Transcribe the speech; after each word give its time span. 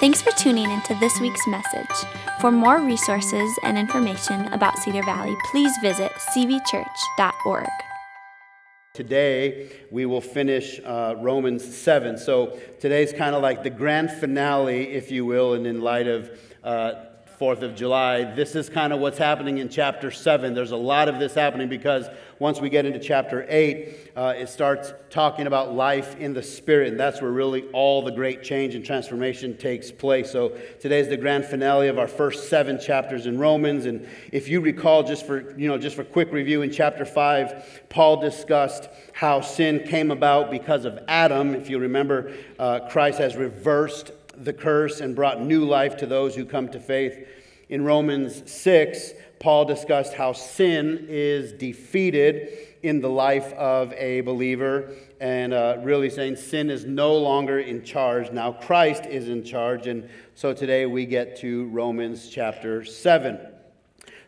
Thanks 0.00 0.22
for 0.22 0.30
tuning 0.30 0.70
into 0.70 0.94
this 0.94 1.20
week's 1.20 1.46
message. 1.46 2.08
For 2.40 2.50
more 2.50 2.80
resources 2.80 3.50
and 3.62 3.76
information 3.76 4.50
about 4.50 4.78
Cedar 4.78 5.02
Valley, 5.02 5.36
please 5.50 5.76
visit 5.82 6.10
cvchurch.org. 6.12 7.68
Today, 8.94 9.70
we 9.90 10.06
will 10.06 10.22
finish 10.22 10.80
uh, 10.82 11.16
Romans 11.18 11.76
7. 11.76 12.16
So, 12.16 12.58
today's 12.80 13.12
kind 13.12 13.34
of 13.34 13.42
like 13.42 13.62
the 13.62 13.68
grand 13.68 14.10
finale, 14.10 14.88
if 14.88 15.10
you 15.10 15.26
will, 15.26 15.52
and 15.52 15.66
in 15.66 15.82
light 15.82 16.06
of 16.06 16.30
uh, 16.64 16.92
4th 17.40 17.62
of 17.62 17.74
July, 17.74 18.22
this 18.34 18.54
is 18.54 18.68
kind 18.68 18.92
of 18.92 19.00
what's 19.00 19.16
happening 19.16 19.56
in 19.58 19.70
chapter 19.70 20.10
7. 20.10 20.52
There's 20.52 20.72
a 20.72 20.76
lot 20.76 21.08
of 21.08 21.18
this 21.18 21.32
happening 21.32 21.70
because 21.70 22.06
once 22.38 22.60
we 22.60 22.68
get 22.68 22.84
into 22.84 22.98
chapter 22.98 23.46
8, 23.48 24.10
uh, 24.14 24.34
it 24.36 24.50
starts 24.50 24.92
talking 25.08 25.46
about 25.46 25.74
life 25.74 26.18
in 26.20 26.34
the 26.34 26.42
Spirit, 26.42 26.88
and 26.88 27.00
that's 27.00 27.22
where 27.22 27.30
really 27.30 27.62
all 27.72 28.02
the 28.02 28.10
great 28.10 28.42
change 28.42 28.74
and 28.74 28.84
transformation 28.84 29.56
takes 29.56 29.90
place. 29.90 30.30
So 30.30 30.52
today's 30.80 31.08
the 31.08 31.16
grand 31.16 31.46
finale 31.46 31.88
of 31.88 31.98
our 31.98 32.08
first 32.08 32.50
seven 32.50 32.78
chapters 32.78 33.24
in 33.24 33.38
Romans. 33.38 33.86
And 33.86 34.06
if 34.32 34.46
you 34.48 34.60
recall, 34.60 35.02
just 35.02 35.26
for, 35.26 35.58
you 35.58 35.66
know, 35.66 35.78
just 35.78 35.96
for 35.96 36.04
quick 36.04 36.32
review, 36.32 36.60
in 36.60 36.70
chapter 36.70 37.06
5, 37.06 37.86
Paul 37.88 38.20
discussed 38.20 38.90
how 39.14 39.40
sin 39.40 39.84
came 39.86 40.10
about 40.10 40.50
because 40.50 40.84
of 40.84 40.98
Adam. 41.08 41.54
If 41.54 41.70
you 41.70 41.78
remember, 41.78 42.34
uh, 42.58 42.80
Christ 42.90 43.18
has 43.18 43.34
reversed 43.34 44.12
the 44.40 44.52
curse 44.52 45.00
and 45.00 45.14
brought 45.14 45.42
new 45.42 45.64
life 45.64 45.96
to 45.98 46.06
those 46.06 46.34
who 46.34 46.44
come 46.44 46.68
to 46.68 46.80
faith. 46.80 47.28
In 47.68 47.84
Romans 47.84 48.50
6, 48.50 49.12
Paul 49.38 49.64
discussed 49.64 50.14
how 50.14 50.32
sin 50.32 51.06
is 51.08 51.52
defeated 51.52 52.68
in 52.82 53.00
the 53.00 53.08
life 53.08 53.52
of 53.52 53.92
a 53.92 54.22
believer 54.22 54.92
and 55.20 55.52
uh, 55.52 55.76
really 55.82 56.08
saying 56.08 56.36
sin 56.36 56.70
is 56.70 56.84
no 56.84 57.14
longer 57.16 57.60
in 57.60 57.84
charge. 57.84 58.30
Now 58.32 58.52
Christ 58.52 59.04
is 59.06 59.28
in 59.28 59.44
charge. 59.44 59.86
And 59.86 60.08
so 60.34 60.52
today 60.54 60.86
we 60.86 61.04
get 61.06 61.36
to 61.38 61.66
Romans 61.68 62.28
chapter 62.28 62.84
7. 62.84 63.38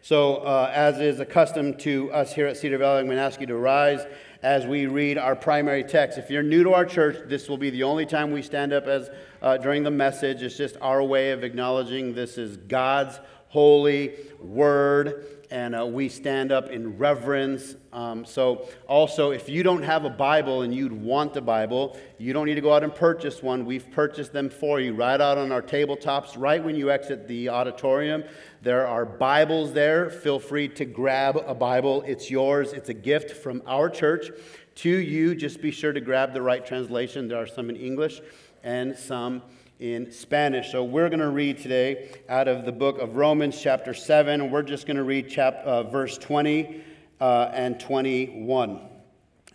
So, 0.04 0.38
uh, 0.38 0.70
as 0.74 0.98
is 0.98 1.20
accustomed 1.20 1.78
to 1.80 2.12
us 2.12 2.34
here 2.34 2.48
at 2.48 2.56
Cedar 2.56 2.76
Valley, 2.78 3.00
I'm 3.00 3.06
going 3.06 3.18
to 3.18 3.22
ask 3.22 3.40
you 3.40 3.46
to 3.46 3.56
rise 3.56 4.04
as 4.42 4.66
we 4.66 4.86
read 4.86 5.18
our 5.18 5.36
primary 5.36 5.84
text. 5.84 6.18
If 6.18 6.30
you're 6.30 6.42
new 6.42 6.64
to 6.64 6.74
our 6.74 6.84
church, 6.84 7.16
this 7.26 7.48
will 7.48 7.58
be 7.58 7.70
the 7.70 7.84
only 7.84 8.06
time 8.06 8.32
we 8.32 8.42
stand 8.42 8.72
up 8.72 8.86
as 8.86 9.08
uh, 9.40 9.56
during 9.58 9.84
the 9.84 9.90
message. 9.90 10.42
It's 10.42 10.56
just 10.56 10.76
our 10.80 11.02
way 11.02 11.30
of 11.30 11.44
acknowledging 11.44 12.14
this 12.14 12.38
is 12.38 12.56
God's 12.56 13.20
holy 13.52 14.14
word, 14.40 15.26
and 15.50 15.76
uh, 15.76 15.84
we 15.84 16.08
stand 16.08 16.50
up 16.50 16.70
in 16.70 16.96
reverence. 16.96 17.76
Um, 17.92 18.24
so, 18.24 18.66
also, 18.88 19.30
if 19.30 19.46
you 19.46 19.62
don't 19.62 19.82
have 19.82 20.06
a 20.06 20.10
Bible 20.10 20.62
and 20.62 20.74
you'd 20.74 20.94
want 20.94 21.36
a 21.36 21.42
Bible, 21.42 21.98
you 22.16 22.32
don't 22.32 22.46
need 22.46 22.54
to 22.54 22.62
go 22.62 22.72
out 22.72 22.82
and 22.82 22.94
purchase 22.94 23.42
one. 23.42 23.66
We've 23.66 23.90
purchased 23.90 24.32
them 24.32 24.48
for 24.48 24.80
you 24.80 24.94
right 24.94 25.20
out 25.20 25.36
on 25.36 25.52
our 25.52 25.60
tabletops, 25.60 26.32
right 26.38 26.64
when 26.64 26.76
you 26.76 26.90
exit 26.90 27.28
the 27.28 27.50
auditorium. 27.50 28.24
There 28.62 28.86
are 28.86 29.04
Bibles 29.04 29.74
there. 29.74 30.08
Feel 30.08 30.38
free 30.38 30.68
to 30.68 30.86
grab 30.86 31.36
a 31.36 31.54
Bible. 31.54 32.02
It's 32.06 32.30
yours, 32.30 32.72
it's 32.72 32.88
a 32.88 32.94
gift 32.94 33.32
from 33.32 33.62
our 33.66 33.90
church 33.90 34.30
to 34.76 34.88
you. 34.88 35.34
Just 35.34 35.60
be 35.60 35.72
sure 35.72 35.92
to 35.92 36.00
grab 36.00 36.32
the 36.32 36.40
right 36.40 36.64
translation. 36.64 37.28
There 37.28 37.36
are 37.36 37.46
some 37.46 37.68
in 37.68 37.76
English 37.76 38.22
and 38.64 38.96
some 38.96 39.42
in 39.82 40.12
Spanish. 40.12 40.70
So 40.70 40.84
we're 40.84 41.08
going 41.08 41.18
to 41.18 41.30
read 41.30 41.58
today 41.58 42.14
out 42.28 42.46
of 42.46 42.64
the 42.64 42.70
book 42.70 43.00
of 43.00 43.16
Romans, 43.16 43.60
chapter 43.60 43.92
7, 43.92 44.40
and 44.40 44.52
we're 44.52 44.62
just 44.62 44.86
going 44.86 44.96
to 44.96 45.02
read 45.02 45.28
chap- 45.28 45.56
uh, 45.64 45.82
verse 45.82 46.16
20 46.18 46.80
uh, 47.20 47.50
and 47.52 47.80
21. 47.80 48.80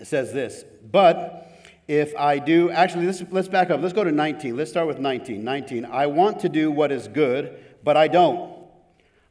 It 0.01 0.05
says 0.05 0.33
this 0.33 0.65
But 0.91 1.49
if 1.87 2.13
I 2.17 2.39
do, 2.39 2.69
actually, 2.69 3.05
let's, 3.05 3.23
let's 3.31 3.47
back 3.47 3.69
up. 3.69 3.79
Let's 3.79 3.93
go 3.93 4.03
to 4.03 4.11
19. 4.11 4.57
Let's 4.57 4.69
start 4.69 4.85
with 4.85 4.99
19. 4.99 5.45
19. 5.45 5.85
I 5.85 6.07
want 6.07 6.41
to 6.41 6.49
do 6.49 6.71
what 6.71 6.91
is 6.91 7.07
good, 7.07 7.57
but 7.85 7.95
I 7.95 8.09
don't. 8.09 8.53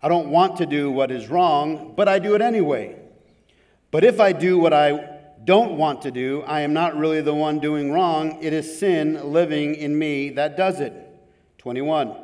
I 0.03 0.08
don't 0.08 0.31
want 0.31 0.56
to 0.56 0.66
do 0.66 0.91
what 0.91 1.10
is 1.10 1.28
wrong, 1.28 1.92
but 1.94 2.08
I 2.08 2.19
do 2.19 2.34
it 2.34 2.41
anyway. 2.41 2.97
But 3.91 4.03
if 4.03 4.19
I 4.19 4.32
do 4.32 4.59
what 4.59 4.72
I 4.72 5.16
don't 5.46 5.78
want 5.78 6.02
to 6.02 6.10
do, 6.10 6.42
I 6.42 6.60
am 6.60 6.74
not 6.74 6.96
really 6.96 7.22
the 7.22 7.34
one 7.34 7.60
doing 7.60 7.90
wrong. 7.90 8.42
It 8.42 8.52
is 8.52 8.78
sin 8.78 9.32
living 9.32 9.74
in 9.74 9.98
me 9.98 10.30
that 10.30 10.56
does 10.56 10.80
it. 10.80 10.92
21. 11.58 12.14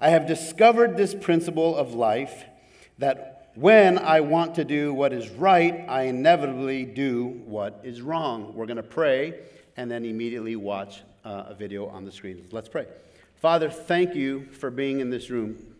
I 0.00 0.08
have 0.08 0.26
discovered 0.26 0.96
this 0.96 1.14
principle 1.14 1.76
of 1.76 1.94
life 1.94 2.44
that 2.98 3.50
when 3.54 3.98
I 3.98 4.20
want 4.20 4.54
to 4.56 4.64
do 4.64 4.92
what 4.94 5.12
is 5.12 5.28
right, 5.28 5.84
I 5.88 6.02
inevitably 6.02 6.86
do 6.86 7.42
what 7.44 7.80
is 7.84 8.00
wrong. 8.00 8.54
We're 8.54 8.66
going 8.66 8.78
to 8.78 8.82
pray 8.82 9.40
and 9.76 9.90
then 9.90 10.04
immediately 10.04 10.56
watch 10.56 11.02
uh, 11.24 11.44
a 11.48 11.54
video 11.54 11.86
on 11.86 12.04
the 12.04 12.12
screen. 12.12 12.48
Let's 12.50 12.68
pray. 12.68 12.86
Father, 13.36 13.70
thank 13.70 14.14
you 14.14 14.46
for 14.52 14.70
being 14.70 15.00
in 15.00 15.10
this 15.10 15.30
room 15.30 15.70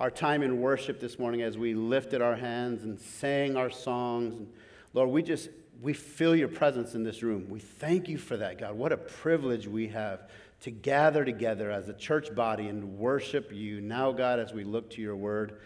our 0.00 0.10
time 0.10 0.42
in 0.42 0.60
worship 0.60 1.00
this 1.00 1.20
morning 1.20 1.42
as 1.42 1.56
we 1.56 1.72
lifted 1.72 2.20
our 2.20 2.34
hands 2.34 2.82
and 2.82 2.98
sang 2.98 3.56
our 3.56 3.70
songs. 3.70 4.48
Lord, 4.92 5.10
we 5.10 5.22
just 5.22 5.50
we 5.84 5.92
feel 5.92 6.34
your 6.34 6.48
presence 6.48 6.94
in 6.94 7.02
this 7.02 7.22
room. 7.22 7.46
We 7.50 7.60
thank 7.60 8.08
you 8.08 8.16
for 8.16 8.38
that, 8.38 8.58
God. 8.58 8.74
What 8.74 8.90
a 8.90 8.96
privilege 8.96 9.68
we 9.68 9.88
have 9.88 10.30
to 10.62 10.70
gather 10.70 11.26
together 11.26 11.70
as 11.70 11.90
a 11.90 11.92
church 11.92 12.34
body 12.34 12.68
and 12.68 12.96
worship 12.96 13.52
you. 13.52 13.82
Now, 13.82 14.10
God, 14.10 14.38
as 14.38 14.54
we 14.54 14.64
look 14.64 14.88
to 14.92 15.02
your 15.02 15.14
word, 15.14 15.60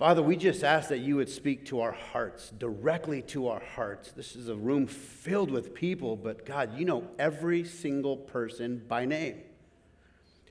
Father, 0.00 0.20
we 0.20 0.34
just 0.34 0.64
ask 0.64 0.88
that 0.88 0.98
you 0.98 1.14
would 1.14 1.28
speak 1.28 1.64
to 1.66 1.80
our 1.80 1.92
hearts, 1.92 2.50
directly 2.50 3.22
to 3.22 3.46
our 3.46 3.62
hearts. 3.76 4.10
This 4.10 4.34
is 4.34 4.48
a 4.48 4.56
room 4.56 4.88
filled 4.88 5.52
with 5.52 5.74
people, 5.74 6.16
but 6.16 6.44
God, 6.44 6.76
you 6.76 6.84
know 6.84 7.06
every 7.16 7.62
single 7.62 8.16
person 8.16 8.82
by 8.88 9.04
name. 9.04 9.36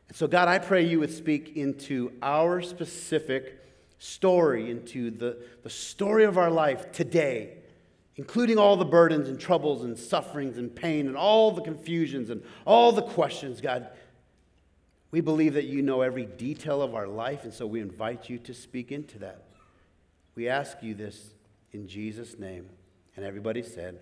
And 0.08 0.16
so, 0.16 0.26
God, 0.26 0.48
I 0.48 0.58
pray 0.58 0.86
you 0.86 1.02
would 1.02 1.12
speak 1.12 1.58
into 1.58 2.14
our 2.22 2.62
specific 2.62 3.60
story, 3.98 4.72
into 4.72 5.12
the, 5.12 5.38
the 5.64 5.70
story 5.70 6.24
of 6.24 6.38
our 6.38 6.50
life 6.50 6.94
today, 6.94 7.59
including 8.19 8.57
all 8.57 8.75
the 8.75 8.84
burdens 8.84 9.30
and 9.30 9.40
troubles 9.40 9.85
and 9.85 9.97
sufferings 9.97 10.57
and 10.57 10.75
pain 10.75 11.07
and 11.07 11.16
all 11.16 11.52
the 11.52 11.62
confusions 11.62 12.30
and 12.30 12.44
all 12.66 12.91
the 12.91 13.02
questions, 13.02 13.62
God. 13.62 13.88
We 15.09 15.22
believe 15.22 15.53
that 15.53 15.68
you 15.68 15.81
know 15.81 16.02
every 16.02 16.25
detail 16.25 16.81
of 16.81 16.96
our 16.96 17.07
life, 17.07 17.46
and 17.46 17.53
so 17.53 17.66
we 17.66 17.80
invite 17.80 18.30
you 18.30 18.38
to 18.40 18.53
speak 18.53 18.91
into 18.91 19.19
that. 19.19 19.46
We 20.35 20.50
ask 20.50 20.84
you 20.84 20.96
this 20.96 21.34
in 21.72 21.88
Jesus' 21.88 22.38
name. 22.38 22.68
And 23.16 23.25
everybody 23.25 23.63
said, 23.63 24.02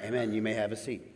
Amen. 0.00 0.14
Amen. 0.14 0.34
You 0.34 0.42
may 0.42 0.52
have 0.52 0.70
a 0.70 0.76
seat. 0.76 1.15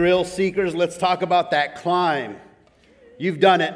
Thrill 0.00 0.24
seekers, 0.24 0.74
let's 0.74 0.96
talk 0.96 1.20
about 1.20 1.50
that 1.50 1.76
climb. 1.76 2.34
You've 3.18 3.38
done 3.38 3.60
it. 3.60 3.74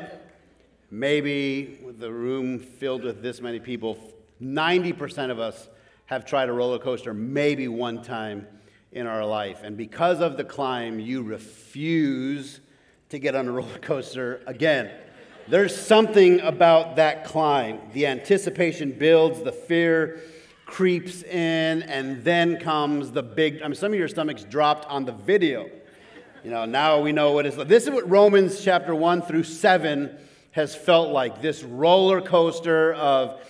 Maybe 0.90 1.78
with 1.84 1.98
the 1.98 2.10
room 2.10 2.60
filled 2.60 3.04
with 3.04 3.20
this 3.20 3.42
many 3.42 3.60
people, 3.60 3.98
90% 4.40 5.30
of 5.30 5.38
us 5.38 5.68
have 6.06 6.24
tried 6.24 6.48
a 6.48 6.52
roller 6.54 6.78
coaster 6.78 7.12
maybe 7.12 7.68
one 7.68 8.02
time 8.02 8.46
in 8.90 9.06
our 9.06 9.26
life. 9.26 9.60
And 9.62 9.76
because 9.76 10.22
of 10.22 10.38
the 10.38 10.44
climb, 10.44 10.98
you 10.98 11.22
refuse 11.22 12.60
to 13.10 13.18
get 13.18 13.34
on 13.34 13.46
a 13.46 13.52
roller 13.60 13.78
coaster 13.80 14.40
again. 14.46 14.92
There's 15.46 15.76
something 15.76 16.40
about 16.40 16.96
that 16.96 17.26
climb. 17.26 17.80
The 17.92 18.06
anticipation 18.06 18.92
builds, 18.92 19.42
the 19.42 19.52
fear 19.52 20.22
creeps 20.64 21.22
in, 21.22 21.82
and 21.82 22.24
then 22.24 22.58
comes 22.60 23.12
the 23.12 23.22
big. 23.22 23.60
I 23.60 23.66
mean, 23.68 23.74
some 23.74 23.92
of 23.92 23.98
your 23.98 24.08
stomachs 24.08 24.44
dropped 24.44 24.88
on 24.88 25.04
the 25.04 25.12
video. 25.12 25.68
You 26.44 26.50
know, 26.50 26.66
now 26.66 27.00
we 27.00 27.12
know 27.12 27.32
what 27.32 27.46
it's 27.46 27.56
like. 27.56 27.68
This 27.68 27.84
is 27.84 27.90
what 27.90 28.06
Romans 28.06 28.62
chapter 28.62 28.94
1 28.94 29.22
through 29.22 29.44
7 29.44 30.14
has 30.50 30.76
felt 30.76 31.10
like 31.10 31.40
this 31.40 31.62
roller 31.62 32.20
coaster 32.20 32.92
of 32.92 33.40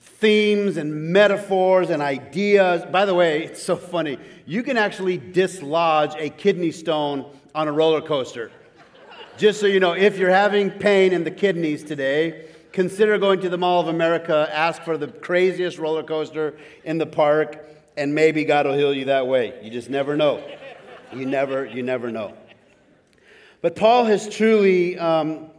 themes 0.00 0.78
and 0.78 1.12
metaphors 1.12 1.90
and 1.90 2.00
ideas. 2.00 2.82
By 2.90 3.04
the 3.04 3.14
way, 3.14 3.44
it's 3.44 3.62
so 3.62 3.76
funny. 3.76 4.18
You 4.46 4.62
can 4.62 4.78
actually 4.78 5.18
dislodge 5.18 6.14
a 6.16 6.30
kidney 6.30 6.70
stone 6.70 7.30
on 7.54 7.68
a 7.68 7.72
roller 7.72 8.00
coaster. 8.00 8.50
Just 9.36 9.60
so 9.60 9.66
you 9.66 9.78
know, 9.78 9.92
if 9.92 10.16
you're 10.16 10.30
having 10.30 10.70
pain 10.70 11.12
in 11.12 11.24
the 11.24 11.30
kidneys 11.30 11.84
today, 11.84 12.48
consider 12.72 13.18
going 13.18 13.42
to 13.42 13.50
the 13.50 13.58
Mall 13.58 13.82
of 13.82 13.88
America, 13.88 14.48
ask 14.50 14.80
for 14.80 14.96
the 14.96 15.08
craziest 15.08 15.76
roller 15.76 16.02
coaster 16.02 16.56
in 16.84 16.96
the 16.96 17.06
park, 17.06 17.66
and 17.98 18.14
maybe 18.14 18.44
God 18.44 18.64
will 18.64 18.78
heal 18.78 18.94
you 18.94 19.04
that 19.06 19.26
way. 19.26 19.58
You 19.62 19.70
just 19.70 19.90
never 19.90 20.16
know. 20.16 20.42
You 21.16 21.26
never, 21.26 21.66
you 21.66 21.82
never 21.82 22.10
know. 22.10 22.34
But 23.60 23.76
Paul 23.76 24.04
has 24.04 24.28
truly 24.28 24.98
um, 24.98 25.50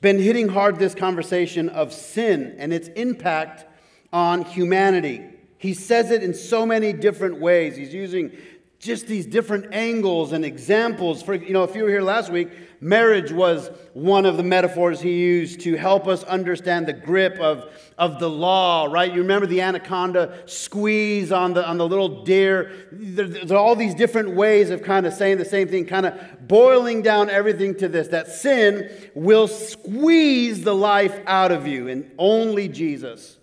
been 0.00 0.18
hitting 0.18 0.48
hard 0.48 0.78
this 0.78 0.94
conversation 0.94 1.68
of 1.68 1.92
sin 1.92 2.54
and 2.58 2.72
its 2.72 2.88
impact 2.88 3.64
on 4.12 4.44
humanity. 4.44 5.24
He 5.58 5.74
says 5.74 6.10
it 6.10 6.22
in 6.22 6.34
so 6.34 6.64
many 6.64 6.92
different 6.92 7.40
ways. 7.40 7.76
He's 7.76 7.92
using 7.92 8.36
just 8.78 9.06
these 9.06 9.26
different 9.26 9.74
angles 9.74 10.32
and 10.32 10.44
examples. 10.44 11.22
For, 11.22 11.34
you 11.34 11.52
know, 11.52 11.64
if 11.64 11.74
you 11.74 11.82
were 11.82 11.90
here 11.90 12.02
last 12.02 12.30
week, 12.30 12.48
marriage 12.80 13.32
was 13.32 13.70
one 13.92 14.26
of 14.26 14.36
the 14.36 14.42
metaphors 14.42 15.00
he 15.00 15.18
used 15.18 15.60
to 15.60 15.76
help 15.76 16.06
us 16.06 16.22
understand 16.24 16.86
the 16.86 16.92
grip 16.92 17.38
of, 17.38 17.70
of 17.96 18.18
the 18.20 18.28
law, 18.30 18.86
right? 18.86 19.12
You 19.12 19.22
remember 19.22 19.46
the 19.46 19.60
anaconda 19.60 20.42
squeeze 20.46 21.32
on 21.32 21.54
the, 21.54 21.66
on 21.66 21.78
the 21.78 21.88
little 21.88 22.24
deer. 22.24 22.88
There's 22.92 23.50
all 23.50 23.74
these 23.74 23.94
different 23.94 24.30
ways 24.30 24.70
of 24.70 24.82
kind 24.82 25.06
of 25.06 25.12
saying 25.12 25.38
the 25.38 25.44
same 25.44 25.68
thing, 25.68 25.86
kind 25.86 26.06
of 26.06 26.48
boiling 26.48 27.02
down 27.02 27.30
everything 27.30 27.74
to 27.76 27.88
this 27.88 28.08
that 28.08 28.28
sin 28.28 28.90
will 29.14 29.48
squeeze 29.48 30.62
the 30.62 30.74
life 30.74 31.20
out 31.26 31.52
of 31.52 31.66
you, 31.66 31.88
and 31.88 32.10
only 32.18 32.68
Jesus 32.68 33.36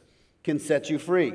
can 0.44 0.60
set 0.60 0.90
you 0.90 1.00
free. 1.00 1.34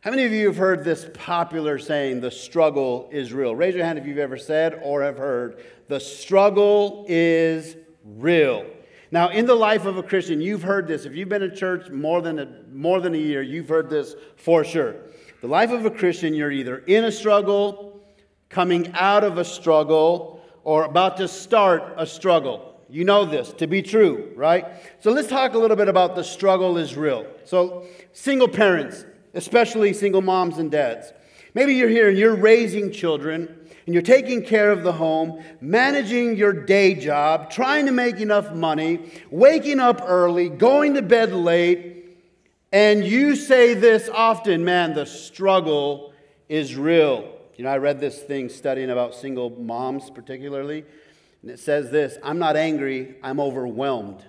How 0.00 0.10
many 0.10 0.24
of 0.24 0.30
you 0.30 0.46
have 0.46 0.56
heard 0.56 0.84
this 0.84 1.10
popular 1.12 1.76
saying, 1.76 2.20
the 2.20 2.30
struggle 2.30 3.08
is 3.10 3.32
real? 3.32 3.56
Raise 3.56 3.74
your 3.74 3.84
hand 3.84 3.98
if 3.98 4.06
you've 4.06 4.18
ever 4.18 4.36
said 4.36 4.78
or 4.80 5.02
have 5.02 5.18
heard, 5.18 5.60
the 5.88 5.98
struggle 5.98 7.04
is 7.08 7.76
real. 8.04 8.64
Now, 9.10 9.30
in 9.30 9.44
the 9.44 9.56
life 9.56 9.86
of 9.86 9.96
a 9.96 10.02
Christian, 10.04 10.40
you've 10.40 10.62
heard 10.62 10.86
this. 10.86 11.04
If 11.04 11.16
you've 11.16 11.28
been 11.28 11.42
in 11.42 11.52
church 11.52 11.90
more 11.90 12.22
than 12.22 12.38
a, 12.38 12.46
more 12.72 13.00
than 13.00 13.14
a 13.14 13.18
year, 13.18 13.42
you've 13.42 13.68
heard 13.68 13.90
this 13.90 14.14
for 14.36 14.62
sure. 14.62 14.94
The 15.40 15.48
life 15.48 15.72
of 15.72 15.84
a 15.84 15.90
Christian, 15.90 16.32
you're 16.32 16.52
either 16.52 16.78
in 16.78 17.04
a 17.04 17.12
struggle, 17.12 18.00
coming 18.50 18.92
out 18.94 19.24
of 19.24 19.36
a 19.36 19.44
struggle, 19.44 20.44
or 20.62 20.84
about 20.84 21.16
to 21.16 21.26
start 21.26 21.94
a 21.96 22.06
struggle. 22.06 22.80
You 22.88 23.04
know 23.04 23.24
this 23.24 23.52
to 23.54 23.66
be 23.66 23.82
true, 23.82 24.32
right? 24.36 24.64
So 25.00 25.10
let's 25.10 25.28
talk 25.28 25.54
a 25.54 25.58
little 25.58 25.76
bit 25.76 25.88
about 25.88 26.14
the 26.14 26.24
struggle 26.24 26.78
is 26.78 26.96
real. 26.96 27.26
So, 27.44 27.86
single 28.12 28.48
parents, 28.48 29.04
especially 29.34 29.92
single 29.92 30.22
moms 30.22 30.58
and 30.58 30.70
dads. 30.70 31.12
Maybe 31.54 31.74
you're 31.74 31.88
here 31.88 32.08
and 32.08 32.18
you're 32.18 32.36
raising 32.36 32.92
children 32.92 33.54
and 33.86 33.94
you're 33.94 34.02
taking 34.02 34.44
care 34.44 34.70
of 34.70 34.82
the 34.82 34.92
home, 34.92 35.42
managing 35.60 36.36
your 36.36 36.52
day 36.52 36.94
job, 36.94 37.50
trying 37.50 37.86
to 37.86 37.92
make 37.92 38.20
enough 38.20 38.52
money, 38.54 39.10
waking 39.30 39.80
up 39.80 40.02
early, 40.04 40.50
going 40.50 40.94
to 40.94 41.02
bed 41.02 41.32
late, 41.32 41.98
and 42.70 43.02
you 43.02 43.34
say 43.34 43.72
this 43.72 44.10
often 44.10 44.64
man, 44.64 44.92
the 44.92 45.06
struggle 45.06 46.12
is 46.48 46.76
real. 46.76 47.34
You 47.56 47.64
know, 47.64 47.70
I 47.70 47.78
read 47.78 47.98
this 47.98 48.20
thing 48.22 48.50
studying 48.50 48.90
about 48.90 49.14
single 49.14 49.50
moms, 49.50 50.10
particularly, 50.10 50.84
and 51.42 51.50
it 51.50 51.58
says 51.58 51.90
this 51.90 52.18
I'm 52.22 52.38
not 52.38 52.56
angry, 52.56 53.16
I'm 53.22 53.40
overwhelmed. 53.40 54.22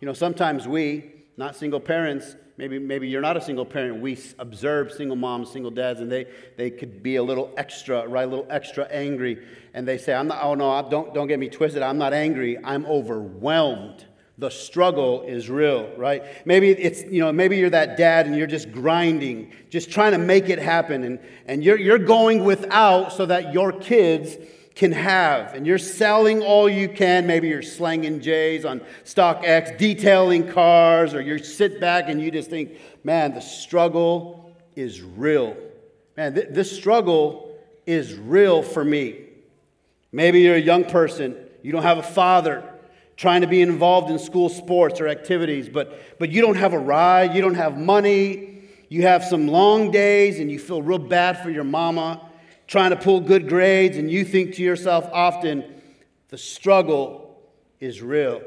You 0.00 0.06
know, 0.06 0.14
sometimes 0.14 0.66
we, 0.66 1.12
not 1.36 1.56
single 1.56 1.80
parents, 1.80 2.34
maybe, 2.56 2.78
maybe 2.78 3.08
you're 3.08 3.22
not 3.22 3.36
a 3.36 3.40
single 3.40 3.64
parent. 3.64 4.00
We 4.00 4.18
observe 4.38 4.92
single 4.92 5.16
moms, 5.16 5.50
single 5.50 5.70
dads, 5.70 6.00
and 6.00 6.10
they, 6.10 6.26
they 6.56 6.70
could 6.70 7.02
be 7.02 7.16
a 7.16 7.22
little 7.22 7.52
extra, 7.56 8.06
right? 8.06 8.26
A 8.26 8.30
little 8.30 8.46
extra 8.50 8.84
angry. 8.84 9.44
And 9.74 9.86
they 9.86 9.98
say, 9.98 10.14
I'm 10.14 10.28
not, 10.28 10.42
oh 10.42 10.54
no, 10.54 10.86
don't, 10.88 11.12
don't 11.14 11.26
get 11.26 11.38
me 11.38 11.48
twisted. 11.48 11.82
I'm 11.82 11.98
not 11.98 12.12
angry. 12.12 12.58
I'm 12.62 12.86
overwhelmed. 12.86 14.04
The 14.38 14.50
struggle 14.50 15.22
is 15.22 15.48
real, 15.48 15.90
right? 15.96 16.22
Maybe 16.46 16.70
it's, 16.70 17.02
you 17.04 17.20
know, 17.20 17.32
maybe 17.32 17.56
you're 17.56 17.70
that 17.70 17.96
dad 17.96 18.26
and 18.26 18.36
you're 18.36 18.46
just 18.46 18.70
grinding, 18.70 19.52
just 19.70 19.90
trying 19.90 20.12
to 20.12 20.18
make 20.18 20.50
it 20.50 20.58
happen. 20.58 21.04
And, 21.04 21.18
and 21.46 21.64
you're, 21.64 21.78
you're 21.78 21.98
going 21.98 22.44
without 22.44 23.14
so 23.14 23.24
that 23.26 23.54
your 23.54 23.72
kids 23.72 24.36
can 24.76 24.92
have. 24.92 25.54
And 25.54 25.66
you're 25.66 25.78
selling 25.78 26.42
all 26.42 26.68
you 26.68 26.88
can. 26.88 27.26
Maybe 27.26 27.48
you're 27.48 27.62
slanging 27.62 28.20
J's 28.20 28.64
on 28.64 28.82
StockX, 29.04 29.76
detailing 29.78 30.48
cars, 30.48 31.14
or 31.14 31.22
you 31.22 31.38
sit 31.38 31.80
back 31.80 32.08
and 32.08 32.20
you 32.20 32.30
just 32.30 32.50
think, 32.50 32.72
man, 33.02 33.34
the 33.34 33.40
struggle 33.40 34.54
is 34.76 35.02
real. 35.02 35.56
Man, 36.16 36.34
th- 36.34 36.48
this 36.50 36.70
struggle 36.70 37.58
is 37.86 38.14
real 38.14 38.62
for 38.62 38.84
me. 38.84 39.24
Maybe 40.12 40.40
you're 40.42 40.56
a 40.56 40.60
young 40.60 40.84
person, 40.84 41.36
you 41.62 41.72
don't 41.72 41.82
have 41.82 41.98
a 41.98 42.02
father 42.02 42.62
trying 43.16 43.40
to 43.40 43.46
be 43.46 43.62
involved 43.62 44.10
in 44.10 44.18
school 44.18 44.50
sports 44.50 45.00
or 45.00 45.08
activities, 45.08 45.70
but, 45.70 46.18
but 46.18 46.30
you 46.30 46.42
don't 46.42 46.56
have 46.56 46.74
a 46.74 46.78
ride, 46.78 47.34
you 47.34 47.40
don't 47.40 47.54
have 47.54 47.78
money, 47.78 48.62
you 48.90 49.02
have 49.02 49.24
some 49.24 49.48
long 49.48 49.90
days, 49.90 50.38
and 50.38 50.50
you 50.50 50.58
feel 50.58 50.82
real 50.82 50.98
bad 50.98 51.42
for 51.42 51.48
your 51.48 51.64
mama 51.64 52.25
trying 52.66 52.90
to 52.90 52.96
pull 52.96 53.20
good 53.20 53.48
grades, 53.48 53.96
and 53.96 54.10
you 54.10 54.24
think 54.24 54.54
to 54.54 54.62
yourself 54.62 55.08
often, 55.12 55.64
the 56.28 56.38
struggle 56.38 57.40
is 57.80 58.02
real. 58.02 58.42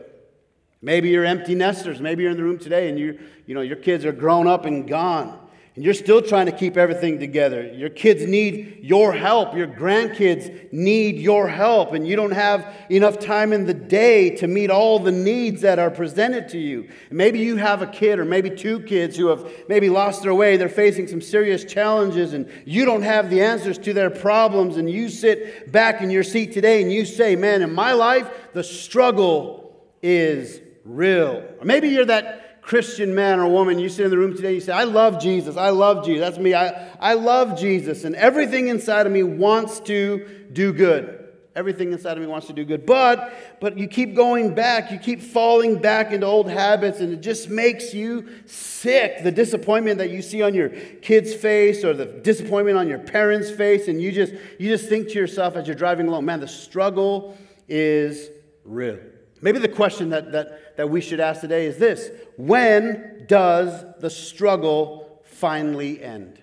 Maybe 0.82 1.10
you're 1.10 1.26
empty 1.26 1.56
nesters. 1.56 2.00
Maybe 2.00 2.24
you're 2.24 2.32
in 2.32 2.38
the 2.38 2.44
room 2.44 2.60
today 2.60 2.90
and 2.90 2.98
you, 2.98 3.20
you 3.46 3.54
know, 3.54 3.62
your 3.62 3.76
kids 3.76 4.06
are 4.06 4.12
grown 4.12 4.48
up 4.48 4.66
and 4.66 4.88
gone 4.88 5.49
and 5.76 5.86
you're 5.86 5.94
still 5.94 6.22
trying 6.22 6.48
to 6.48 6.52
keep 6.52 6.78
everything 6.78 7.20
together. 7.20 7.66
Your 7.68 7.90
kids 7.90 8.26
need 8.26 8.80
your 8.82 9.14
help. 9.14 9.56
Your 9.56 9.68
grandkids 9.68 10.74
need 10.74 11.18
your 11.18 11.48
help, 11.48 11.94
and 11.94 12.08
you 12.08 12.16
don't 12.16 12.32
have 12.32 12.74
enough 12.90 13.20
time 13.20 13.54
in 13.54 13.66
the 13.66 13.74
day 13.74 14.32
to 14.38 14.48
meet 14.48 14.72
all 14.72 15.00
the 15.00 15.12
needs 15.12 15.62
that 15.62 15.80
are 15.80 15.92
presented 15.92 16.50
to 16.50 16.58
you. 16.58 16.90
Maybe 17.12 17.40
you 17.40 17.58
have 17.58 17.82
a 17.82 17.88
kid 17.88 18.20
or 18.20 18.26
maybe 18.26 18.50
two 18.50 18.82
kids 18.82 19.16
who 19.16 19.28
have 19.28 19.50
maybe 19.70 19.90
lost 19.90 20.24
their 20.24 20.34
way. 20.34 20.58
They're 20.58 20.70
facing 20.70 21.08
some 21.08 21.22
serious 21.22 21.64
challenges, 21.64 22.34
and 22.34 22.52
you 22.66 22.84
don't 22.84 23.04
have 23.04 23.30
the 23.30 23.42
answers 23.42 23.78
to 23.80 23.94
their 23.94 24.10
problems. 24.10 24.78
And 24.78 24.90
you 24.90 25.08
sit 25.08 25.72
back 25.72 26.02
in 26.02 26.10
your 26.10 26.24
seat 26.24 26.52
today 26.52 26.82
and 26.82 26.92
you 26.92 27.06
say, 27.06 27.36
Man, 27.36 27.62
in 27.62 27.74
my 27.74 27.94
life, 27.94 28.30
the 28.54 28.64
struggle 28.64 29.88
is 30.02 30.62
real. 30.84 31.44
Or 31.60 31.66
maybe 31.66 31.90
you're 31.90 32.06
that 32.06 32.49
Christian 32.70 33.16
man 33.16 33.40
or 33.40 33.48
woman, 33.48 33.80
you 33.80 33.90
sit 33.90 34.06
in 34.06 34.12
the 34.12 34.18
room 34.20 34.36
today, 34.36 34.50
and 34.50 34.56
you 34.56 34.62
say, 34.62 34.72
I 34.72 34.84
love 34.84 35.20
Jesus. 35.20 35.58
I 35.58 35.70
love 35.70 36.06
Jesus. 36.06 36.22
That's 36.22 36.38
me. 36.38 36.54
I, 36.54 36.88
I 37.00 37.16
love 37.16 37.58
Jesus. 37.58 38.04
And 38.04 38.16
everything 38.16 38.68
inside 38.68 39.08
of 39.08 39.12
me 39.12 39.24
wants 39.24 39.80
to 39.82 40.46
do 40.54 40.72
good. 40.72 41.30
Everything 41.56 41.92
inside 41.94 42.12
of 42.12 42.20
me 42.20 42.28
wants 42.28 42.46
to 42.46 42.54
do 42.54 42.64
good. 42.64 42.86
But, 42.86 43.58
but 43.60 43.76
you 43.80 43.88
keep 43.88 44.14
going 44.14 44.54
back. 44.54 44.92
You 44.92 45.00
keep 45.00 45.20
falling 45.20 45.82
back 45.82 46.12
into 46.12 46.28
old 46.28 46.48
habits, 46.48 47.00
and 47.00 47.12
it 47.12 47.22
just 47.22 47.50
makes 47.50 47.92
you 47.96 48.30
sick. 48.46 49.24
The 49.24 49.32
disappointment 49.32 49.98
that 49.98 50.12
you 50.12 50.22
see 50.22 50.44
on 50.44 50.54
your 50.54 50.70
kid's 50.70 51.34
face 51.34 51.84
or 51.84 51.96
the 51.96 52.06
disappointment 52.06 52.78
on 52.78 52.88
your 52.88 53.00
parents' 53.00 53.50
face, 53.50 53.88
and 53.88 54.00
you 54.00 54.12
just, 54.12 54.34
you 54.60 54.70
just 54.70 54.88
think 54.88 55.08
to 55.08 55.16
yourself 55.16 55.56
as 55.56 55.66
you're 55.66 55.76
driving 55.76 56.08
along, 56.08 56.26
man, 56.26 56.40
the 56.40 56.48
struggle 56.48 57.36
is 57.68 58.30
real. 58.64 59.00
Maybe 59.42 59.58
the 59.58 59.70
question 59.70 60.10
that, 60.10 60.34
that, 60.34 60.78
that 60.78 60.90
we 60.90 61.02
should 61.02 61.20
ask 61.20 61.42
today 61.42 61.66
is 61.66 61.78
this 61.78 62.12
When 62.40 63.26
does 63.28 63.84
the 64.00 64.10
struggle 64.10 65.22
finally 65.26 66.02
end? 66.02 66.40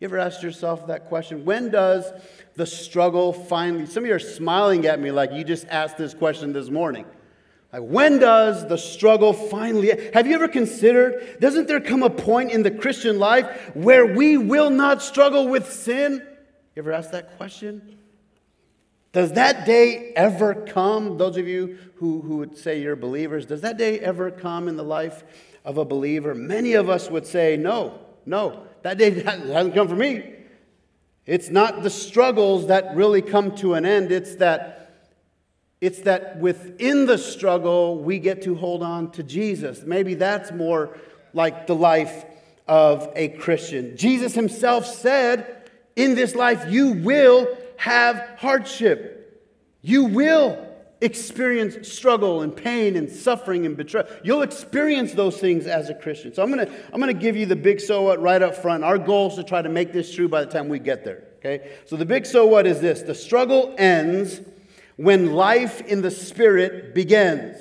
You 0.00 0.06
ever 0.06 0.18
asked 0.18 0.42
yourself 0.42 0.88
that 0.88 1.06
question? 1.06 1.44
When 1.44 1.70
does 1.70 2.10
the 2.56 2.66
struggle 2.66 3.32
finally? 3.32 3.86
Some 3.86 4.02
of 4.02 4.08
you 4.08 4.16
are 4.16 4.18
smiling 4.18 4.84
at 4.84 4.98
me 4.98 5.12
like 5.12 5.30
you 5.30 5.44
just 5.44 5.64
asked 5.68 5.96
this 5.96 6.12
question 6.12 6.52
this 6.52 6.70
morning. 6.70 7.06
Like, 7.72 7.82
when 7.82 8.18
does 8.18 8.66
the 8.66 8.76
struggle 8.76 9.32
finally 9.32 9.92
End? 9.92 10.12
Have 10.12 10.26
you 10.26 10.34
ever 10.34 10.48
considered, 10.48 11.38
doesn't 11.38 11.68
there 11.68 11.80
come 11.80 12.02
a 12.02 12.10
point 12.10 12.50
in 12.50 12.64
the 12.64 12.72
Christian 12.72 13.20
life 13.20 13.70
where 13.74 14.04
we 14.04 14.36
will 14.36 14.70
not 14.70 15.02
struggle 15.02 15.46
with 15.46 15.72
sin? 15.72 16.14
You 16.74 16.82
ever 16.82 16.90
asked 16.90 17.12
that 17.12 17.36
question? 17.36 17.96
Does 19.12 19.32
that 19.32 19.66
day 19.66 20.12
ever 20.16 20.54
come? 20.54 21.18
Those 21.18 21.36
of 21.36 21.46
you 21.46 21.78
who, 21.96 22.22
who 22.22 22.38
would 22.38 22.56
say 22.56 22.80
you're 22.80 22.96
believers, 22.96 23.44
does 23.44 23.60
that 23.60 23.76
day 23.76 24.00
ever 24.00 24.30
come 24.30 24.68
in 24.68 24.76
the 24.76 24.82
life 24.82 25.22
of 25.64 25.76
a 25.76 25.84
believer? 25.84 26.34
Many 26.34 26.72
of 26.72 26.88
us 26.88 27.10
would 27.10 27.26
say, 27.26 27.56
no, 27.58 27.98
no, 28.24 28.66
that 28.82 28.96
day 28.96 29.10
hasn't 29.22 29.74
come 29.74 29.86
for 29.86 29.96
me. 29.96 30.32
It's 31.26 31.50
not 31.50 31.82
the 31.82 31.90
struggles 31.90 32.68
that 32.68 32.96
really 32.96 33.22
come 33.22 33.54
to 33.56 33.74
an 33.74 33.84
end, 33.84 34.10
it's 34.10 34.36
that. 34.36 34.78
It's 35.80 36.02
that 36.02 36.38
within 36.38 37.06
the 37.06 37.18
struggle, 37.18 37.98
we 37.98 38.20
get 38.20 38.42
to 38.42 38.54
hold 38.54 38.84
on 38.84 39.10
to 39.12 39.24
Jesus. 39.24 39.82
Maybe 39.82 40.14
that's 40.14 40.52
more 40.52 40.96
like 41.34 41.66
the 41.66 41.74
life 41.74 42.24
of 42.68 43.10
a 43.16 43.30
Christian. 43.30 43.96
Jesus 43.96 44.32
himself 44.32 44.86
said, 44.86 45.68
In 45.96 46.14
this 46.14 46.36
life, 46.36 46.70
you 46.70 46.92
will 46.92 47.48
have 47.82 48.36
hardship. 48.36 49.42
You 49.80 50.04
will 50.04 50.68
experience 51.00 51.88
struggle 51.88 52.42
and 52.42 52.54
pain 52.54 52.94
and 52.94 53.10
suffering 53.10 53.66
and 53.66 53.76
betrayal. 53.76 54.06
You'll 54.22 54.42
experience 54.42 55.14
those 55.14 55.38
things 55.38 55.66
as 55.66 55.90
a 55.90 55.94
Christian. 55.94 56.32
So 56.32 56.44
I'm 56.44 56.52
going 56.52 56.64
to 56.64 56.72
I'm 56.92 57.00
going 57.00 57.12
to 57.12 57.20
give 57.20 57.36
you 57.36 57.44
the 57.44 57.56
big 57.56 57.80
so 57.80 58.02
what 58.02 58.22
right 58.22 58.40
up 58.40 58.54
front. 58.54 58.84
Our 58.84 58.98
goal 58.98 59.30
is 59.30 59.34
to 59.34 59.42
try 59.42 59.62
to 59.62 59.68
make 59.68 59.92
this 59.92 60.14
true 60.14 60.28
by 60.28 60.44
the 60.44 60.50
time 60.50 60.68
we 60.68 60.78
get 60.78 61.04
there. 61.04 61.24
Okay? 61.38 61.72
So 61.86 61.96
the 61.96 62.06
big 62.06 62.24
so 62.24 62.46
what 62.46 62.68
is 62.68 62.80
this 62.80 63.02
the 63.02 63.16
struggle 63.16 63.74
ends 63.76 64.40
when 64.94 65.32
life 65.32 65.80
in 65.80 66.02
the 66.02 66.10
Spirit 66.12 66.94
begins. 66.94 67.56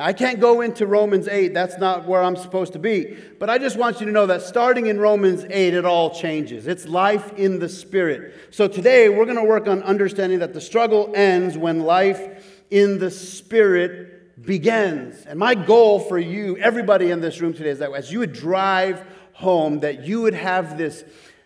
I 0.00 0.12
can't 0.12 0.40
go 0.40 0.62
into 0.62 0.86
Romans 0.86 1.28
8, 1.28 1.52
that's 1.52 1.78
not 1.78 2.06
where 2.06 2.22
I'm 2.22 2.36
supposed 2.36 2.72
to 2.72 2.78
be. 2.78 3.18
But 3.38 3.50
I 3.50 3.58
just 3.58 3.76
want 3.76 4.00
you 4.00 4.06
to 4.06 4.12
know 4.12 4.26
that 4.26 4.42
starting 4.42 4.86
in 4.86 4.98
Romans 4.98 5.44
8, 5.48 5.74
it 5.74 5.84
all 5.84 6.10
changes. 6.10 6.66
It's 6.66 6.86
life 6.86 7.32
in 7.34 7.58
the 7.58 7.68
Spirit. 7.68 8.34
So 8.50 8.66
today, 8.66 9.08
we're 9.08 9.26
going 9.26 9.36
to 9.36 9.44
work 9.44 9.68
on 9.68 9.82
understanding 9.82 10.38
that 10.38 10.54
the 10.54 10.60
struggle 10.60 11.12
ends 11.14 11.58
when 11.58 11.80
life 11.80 12.64
in 12.70 12.98
the 12.98 13.10
Spirit 13.10 14.44
begins. 14.44 15.26
And 15.26 15.38
my 15.38 15.54
goal 15.54 16.00
for 16.00 16.18
you, 16.18 16.56
everybody 16.56 17.10
in 17.10 17.20
this 17.20 17.40
room 17.40 17.52
today, 17.52 17.70
is 17.70 17.80
that 17.80 17.92
as 17.92 18.10
you 18.10 18.20
would 18.20 18.32
drive 18.32 19.04
home, 19.32 19.80
that 19.80 20.04
you 20.04 20.22
would 20.22 20.34
have 20.34 20.78
this 20.78 21.04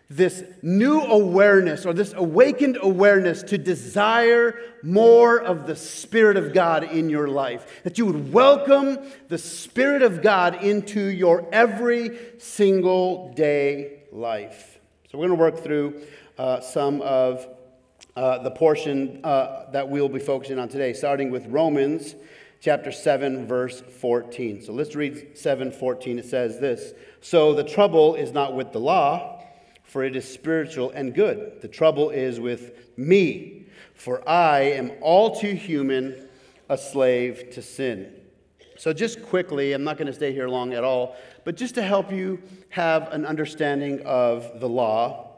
this 0.09 0.43
new 0.61 1.01
awareness 1.01 1.85
or 1.85 1.93
this 1.93 2.13
awakened 2.13 2.77
awareness 2.81 3.41
to 3.43 3.57
desire 3.57 4.59
more 4.83 5.41
of 5.41 5.65
the 5.65 5.75
Spirit 5.75 6.37
of 6.37 6.53
God 6.53 6.83
in 6.83 7.09
your 7.09 7.27
life. 7.27 7.81
That 7.83 7.97
you 7.97 8.05
would 8.05 8.31
welcome 8.31 8.99
the 9.29 9.37
Spirit 9.37 10.03
of 10.03 10.21
God 10.21 10.63
into 10.63 11.01
your 11.05 11.47
every 11.51 12.17
single 12.37 13.33
day 13.33 14.03
life. 14.11 14.79
So, 15.11 15.17
we're 15.17 15.27
going 15.27 15.37
to 15.37 15.43
work 15.43 15.63
through 15.63 16.01
uh, 16.37 16.59
some 16.59 17.01
of 17.01 17.47
uh, 18.15 18.43
the 18.43 18.51
portion 18.51 19.21
uh, 19.23 19.71
that 19.71 19.89
we'll 19.89 20.09
be 20.09 20.19
focusing 20.19 20.59
on 20.59 20.69
today, 20.69 20.93
starting 20.93 21.31
with 21.31 21.47
Romans 21.47 22.15
chapter 22.61 22.91
7 22.91 23.45
verse 23.45 23.81
14 23.81 24.63
so 24.63 24.73
let's 24.73 24.95
read 24.95 25.37
7 25.37 25.71
14 25.71 26.17
it 26.17 26.25
says 26.25 26.59
this 26.59 26.93
so 27.21 27.53
the 27.53 27.63
trouble 27.63 28.15
is 28.15 28.31
not 28.31 28.55
with 28.55 28.71
the 28.71 28.79
law 28.79 29.34
for 29.85 30.03
it 30.03 30.15
is 30.15 30.27
spiritual 30.27 30.91
and 30.91 31.13
good. 31.13 31.61
The 31.61 31.67
trouble 31.67 32.09
is 32.09 32.39
with 32.39 32.97
me, 32.97 33.65
for 33.93 34.27
I 34.27 34.61
am 34.61 34.91
all 35.01 35.35
too 35.39 35.53
human, 35.53 36.27
a 36.69 36.77
slave 36.77 37.51
to 37.51 37.61
sin. 37.61 38.13
So, 38.77 38.91
just 38.91 39.23
quickly, 39.23 39.71
I'm 39.71 39.85
not 39.85 39.97
going 39.97 40.07
to 40.07 40.13
stay 40.13 40.33
here 40.33 40.49
long 40.49 40.73
at 40.73 40.83
all, 40.83 41.15
but 41.45 41.55
just 41.55 41.75
to 41.75 41.81
help 41.81 42.11
you 42.11 42.41
have 42.69 43.11
an 43.13 43.25
understanding 43.25 44.01
of 44.05 44.59
the 44.59 44.67
law, 44.67 45.35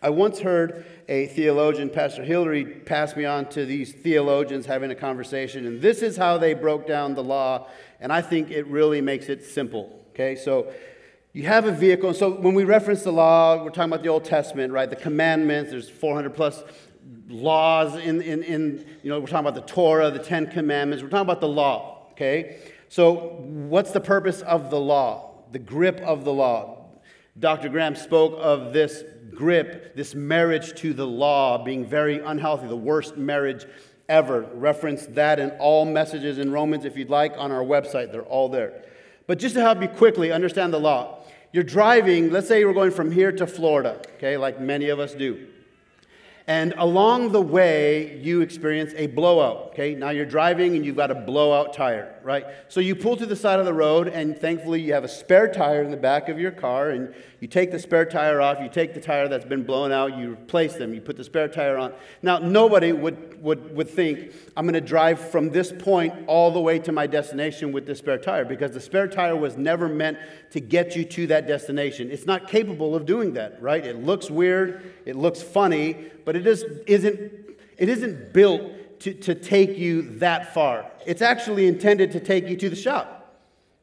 I 0.00 0.10
once 0.10 0.38
heard 0.38 0.86
a 1.08 1.26
theologian, 1.26 1.90
Pastor 1.90 2.22
Hillary, 2.22 2.64
pass 2.64 3.16
me 3.16 3.24
on 3.24 3.46
to 3.46 3.66
these 3.66 3.92
theologians 3.92 4.64
having 4.64 4.92
a 4.92 4.94
conversation, 4.94 5.66
and 5.66 5.82
this 5.82 6.02
is 6.02 6.16
how 6.16 6.38
they 6.38 6.54
broke 6.54 6.86
down 6.86 7.14
the 7.14 7.24
law, 7.24 7.66
and 7.98 8.12
I 8.12 8.22
think 8.22 8.52
it 8.52 8.68
really 8.68 9.00
makes 9.00 9.28
it 9.28 9.44
simple. 9.44 10.04
Okay, 10.10 10.36
so 10.36 10.72
you 11.38 11.44
have 11.44 11.66
a 11.66 11.70
vehicle. 11.70 12.08
And 12.08 12.18
so 12.18 12.32
when 12.32 12.52
we 12.52 12.64
reference 12.64 13.04
the 13.04 13.12
law, 13.12 13.62
we're 13.62 13.70
talking 13.70 13.92
about 13.92 14.02
the 14.02 14.08
Old 14.08 14.24
Testament, 14.24 14.72
right? 14.72 14.90
The 14.90 14.96
commandments, 14.96 15.70
there's 15.70 15.88
400 15.88 16.34
plus 16.34 16.64
laws 17.28 17.94
in, 17.94 18.20
in, 18.22 18.42
in 18.42 18.84
you 19.04 19.08
know, 19.08 19.20
we're 19.20 19.28
talking 19.28 19.46
about 19.46 19.54
the 19.54 19.72
Torah, 19.72 20.10
the 20.10 20.18
Ten 20.18 20.50
Commandments. 20.50 21.00
We're 21.00 21.10
talking 21.10 21.26
about 21.26 21.40
the 21.40 21.46
law, 21.46 22.08
okay? 22.10 22.58
So 22.88 23.36
what's 23.38 23.92
the 23.92 24.00
purpose 24.00 24.40
of 24.40 24.70
the 24.70 24.80
law? 24.80 25.30
The 25.52 25.60
grip 25.60 26.00
of 26.00 26.24
the 26.24 26.32
law. 26.32 26.86
Dr. 27.38 27.68
Graham 27.68 27.94
spoke 27.94 28.36
of 28.40 28.72
this 28.72 29.04
grip, 29.32 29.94
this 29.94 30.16
marriage 30.16 30.74
to 30.80 30.92
the 30.92 31.06
law 31.06 31.62
being 31.62 31.86
very 31.86 32.18
unhealthy, 32.18 32.66
the 32.66 32.76
worst 32.76 33.16
marriage 33.16 33.64
ever. 34.08 34.40
Reference 34.54 35.06
that 35.10 35.38
in 35.38 35.50
all 35.60 35.84
messages 35.84 36.38
in 36.38 36.50
Romans 36.50 36.84
if 36.84 36.96
you'd 36.96 37.10
like 37.10 37.34
on 37.38 37.52
our 37.52 37.62
website. 37.62 38.10
They're 38.10 38.22
all 38.22 38.48
there. 38.48 38.82
But 39.28 39.38
just 39.38 39.54
to 39.54 39.60
help 39.60 39.80
you 39.80 39.88
quickly 39.88 40.32
understand 40.32 40.72
the 40.72 40.80
law, 40.80 41.17
you're 41.52 41.64
driving, 41.64 42.30
let's 42.30 42.48
say 42.48 42.62
are 42.62 42.72
going 42.72 42.90
from 42.90 43.10
here 43.10 43.32
to 43.32 43.46
Florida, 43.46 44.00
okay, 44.16 44.36
like 44.36 44.60
many 44.60 44.88
of 44.88 44.98
us 44.98 45.14
do. 45.14 45.48
And 46.46 46.72
along 46.78 47.32
the 47.32 47.42
way, 47.42 48.18
you 48.20 48.40
experience 48.40 48.94
a 48.96 49.06
blowout. 49.06 49.68
Okay, 49.72 49.94
now 49.94 50.10
you're 50.10 50.24
driving 50.24 50.76
and 50.76 50.84
you've 50.84 50.96
got 50.96 51.10
a 51.10 51.14
blowout 51.14 51.74
tire, 51.74 52.17
right? 52.28 52.44
So 52.68 52.80
you 52.80 52.94
pull 52.94 53.16
to 53.16 53.24
the 53.24 53.34
side 53.34 53.58
of 53.58 53.64
the 53.64 53.72
road, 53.72 54.06
and 54.06 54.36
thankfully 54.36 54.82
you 54.82 54.92
have 54.92 55.02
a 55.02 55.08
spare 55.08 55.50
tire 55.50 55.82
in 55.82 55.90
the 55.90 55.96
back 55.96 56.28
of 56.28 56.38
your 56.38 56.50
car, 56.50 56.90
and 56.90 57.14
you 57.40 57.48
take 57.48 57.70
the 57.70 57.78
spare 57.78 58.04
tire 58.04 58.42
off, 58.42 58.60
you 58.60 58.68
take 58.68 58.92
the 58.92 59.00
tire 59.00 59.28
that's 59.28 59.46
been 59.46 59.62
blown 59.62 59.92
out, 59.92 60.18
you 60.18 60.32
replace 60.32 60.74
them, 60.74 60.92
you 60.92 61.00
put 61.00 61.16
the 61.16 61.24
spare 61.24 61.48
tire 61.48 61.78
on. 61.78 61.94
Now, 62.20 62.38
nobody 62.38 62.92
would, 62.92 63.42
would, 63.42 63.74
would 63.74 63.88
think, 63.88 64.32
I'm 64.58 64.66
going 64.66 64.74
to 64.74 64.82
drive 64.82 65.30
from 65.30 65.48
this 65.48 65.72
point 65.72 66.12
all 66.26 66.50
the 66.50 66.60
way 66.60 66.78
to 66.80 66.92
my 66.92 67.06
destination 67.06 67.72
with 67.72 67.86
the 67.86 67.94
spare 67.94 68.18
tire, 68.18 68.44
because 68.44 68.72
the 68.72 68.80
spare 68.80 69.08
tire 69.08 69.34
was 69.34 69.56
never 69.56 69.88
meant 69.88 70.18
to 70.50 70.60
get 70.60 70.94
you 70.94 71.06
to 71.06 71.28
that 71.28 71.46
destination. 71.46 72.10
It's 72.10 72.26
not 72.26 72.46
capable 72.46 72.94
of 72.94 73.06
doing 73.06 73.32
that, 73.32 73.62
right? 73.62 73.82
It 73.82 74.04
looks 74.04 74.30
weird, 74.30 74.92
it 75.06 75.16
looks 75.16 75.40
funny, 75.40 75.96
but 76.26 76.36
it 76.36 76.46
is, 76.46 76.62
isn't, 76.86 77.32
it 77.78 77.88
isn't 77.88 78.34
built 78.34 78.74
to, 79.00 79.14
to 79.14 79.34
take 79.34 79.76
you 79.78 80.02
that 80.18 80.52
far. 80.54 80.90
It's 81.06 81.22
actually 81.22 81.66
intended 81.66 82.12
to 82.12 82.20
take 82.20 82.48
you 82.48 82.56
to 82.56 82.68
the 82.68 82.76
shop. 82.76 83.36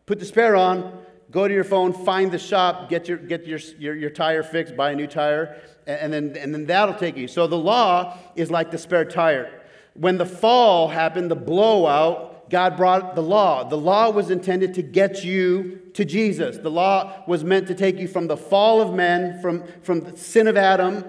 Put 0.06 0.20
the 0.20 0.26
spare 0.26 0.56
on, 0.56 1.00
go 1.32 1.48
to 1.48 1.54
your 1.54 1.64
phone, 1.64 1.94
find 1.94 2.32
the 2.32 2.40
shop, 2.40 2.90
get 2.90 3.08
your, 3.08 3.18
get 3.18 3.46
your, 3.46 3.60
your, 3.80 3.96
your 3.96 4.10
tire 4.10 4.44
fixed, 4.44 4.76
buy 4.76 4.92
a 4.92 4.96
new 4.96 5.08
tire, 5.08 5.60
and, 5.88 6.14
then, 6.14 6.36
and 6.38 6.54
then 6.54 6.66
that'll 6.66 6.96
take 6.96 7.18
you. 7.18 7.28
So 7.28 7.48
the 7.48 7.58
law 7.58 8.18
is 8.36 8.52
like 8.52 8.72
the 8.72 8.78
spare 8.78 9.06
tire. 9.06 9.62
When 9.94 10.18
the 10.18 10.26
fall 10.26 10.90
happened, 10.90 11.32
the 11.32 11.36
blowout, 11.36 12.50
God 12.50 12.78
brought 12.78 13.16
the 13.16 13.24
law. 13.24 13.64
The 13.68 13.78
law 13.78 14.10
was 14.12 14.30
intended 14.30 14.74
to 14.76 14.82
get 14.82 15.24
you 15.24 15.82
to 15.94 16.06
Jesus. 16.06 16.58
The 16.58 16.70
law 16.70 17.24
was 17.28 17.44
meant 17.44 17.68
to 17.68 17.76
take 17.76 17.98
you 17.98 18.08
from 18.08 18.28
the 18.28 18.38
fall 18.38 18.82
of 18.82 18.94
men, 18.94 19.42
from, 19.42 19.64
from 19.82 20.02
the 20.02 20.18
sin 20.18 20.48
of 20.48 20.58
Adam, 20.58 21.04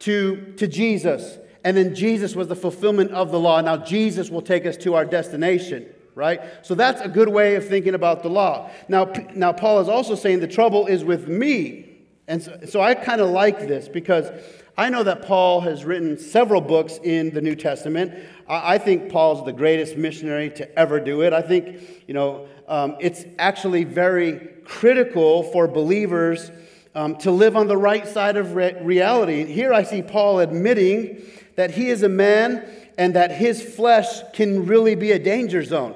to, 0.00 0.52
to 0.56 0.66
Jesus. 0.66 1.38
And 1.64 1.76
then 1.76 1.94
Jesus 1.94 2.36
was 2.36 2.48
the 2.48 2.56
fulfillment 2.56 3.10
of 3.12 3.30
the 3.30 3.40
law. 3.40 3.60
Now, 3.62 3.78
Jesus 3.78 4.30
will 4.30 4.42
take 4.42 4.66
us 4.66 4.76
to 4.78 4.94
our 4.94 5.06
destination, 5.06 5.86
right? 6.14 6.40
So 6.62 6.74
that's 6.74 7.00
a 7.00 7.08
good 7.08 7.28
way 7.28 7.54
of 7.54 7.66
thinking 7.66 7.94
about 7.94 8.22
the 8.22 8.28
law. 8.28 8.70
Now, 8.88 9.10
now 9.34 9.52
Paul 9.52 9.80
is 9.80 9.88
also 9.88 10.14
saying 10.14 10.40
the 10.40 10.46
trouble 10.46 10.86
is 10.86 11.02
with 11.02 11.26
me. 11.26 11.90
And 12.28 12.42
so, 12.42 12.60
so 12.68 12.80
I 12.82 12.94
kind 12.94 13.22
of 13.22 13.30
like 13.30 13.60
this 13.60 13.88
because 13.88 14.30
I 14.76 14.90
know 14.90 15.02
that 15.04 15.22
Paul 15.22 15.62
has 15.62 15.84
written 15.84 16.18
several 16.18 16.60
books 16.60 16.98
in 17.02 17.30
the 17.30 17.40
New 17.40 17.54
Testament. 17.54 18.12
I, 18.46 18.74
I 18.74 18.78
think 18.78 19.10
Paul's 19.10 19.44
the 19.44 19.52
greatest 19.52 19.96
missionary 19.96 20.50
to 20.50 20.78
ever 20.78 21.00
do 21.00 21.22
it. 21.22 21.32
I 21.32 21.42
think, 21.42 21.80
you 22.06 22.14
know, 22.14 22.46
um, 22.68 22.96
it's 23.00 23.24
actually 23.38 23.84
very 23.84 24.48
critical 24.64 25.44
for 25.44 25.68
believers 25.68 26.50
um, 26.94 27.16
to 27.18 27.30
live 27.30 27.56
on 27.56 27.68
the 27.68 27.76
right 27.76 28.06
side 28.06 28.36
of 28.36 28.54
re- 28.54 28.76
reality. 28.82 29.44
Here 29.46 29.72
I 29.72 29.82
see 29.82 30.02
Paul 30.02 30.40
admitting 30.40 31.22
that 31.56 31.72
he 31.72 31.88
is 31.88 32.02
a 32.02 32.08
man 32.08 32.64
and 32.98 33.14
that 33.14 33.32
his 33.32 33.62
flesh 33.62 34.22
can 34.32 34.66
really 34.66 34.94
be 34.94 35.12
a 35.12 35.18
danger 35.18 35.62
zone. 35.62 35.94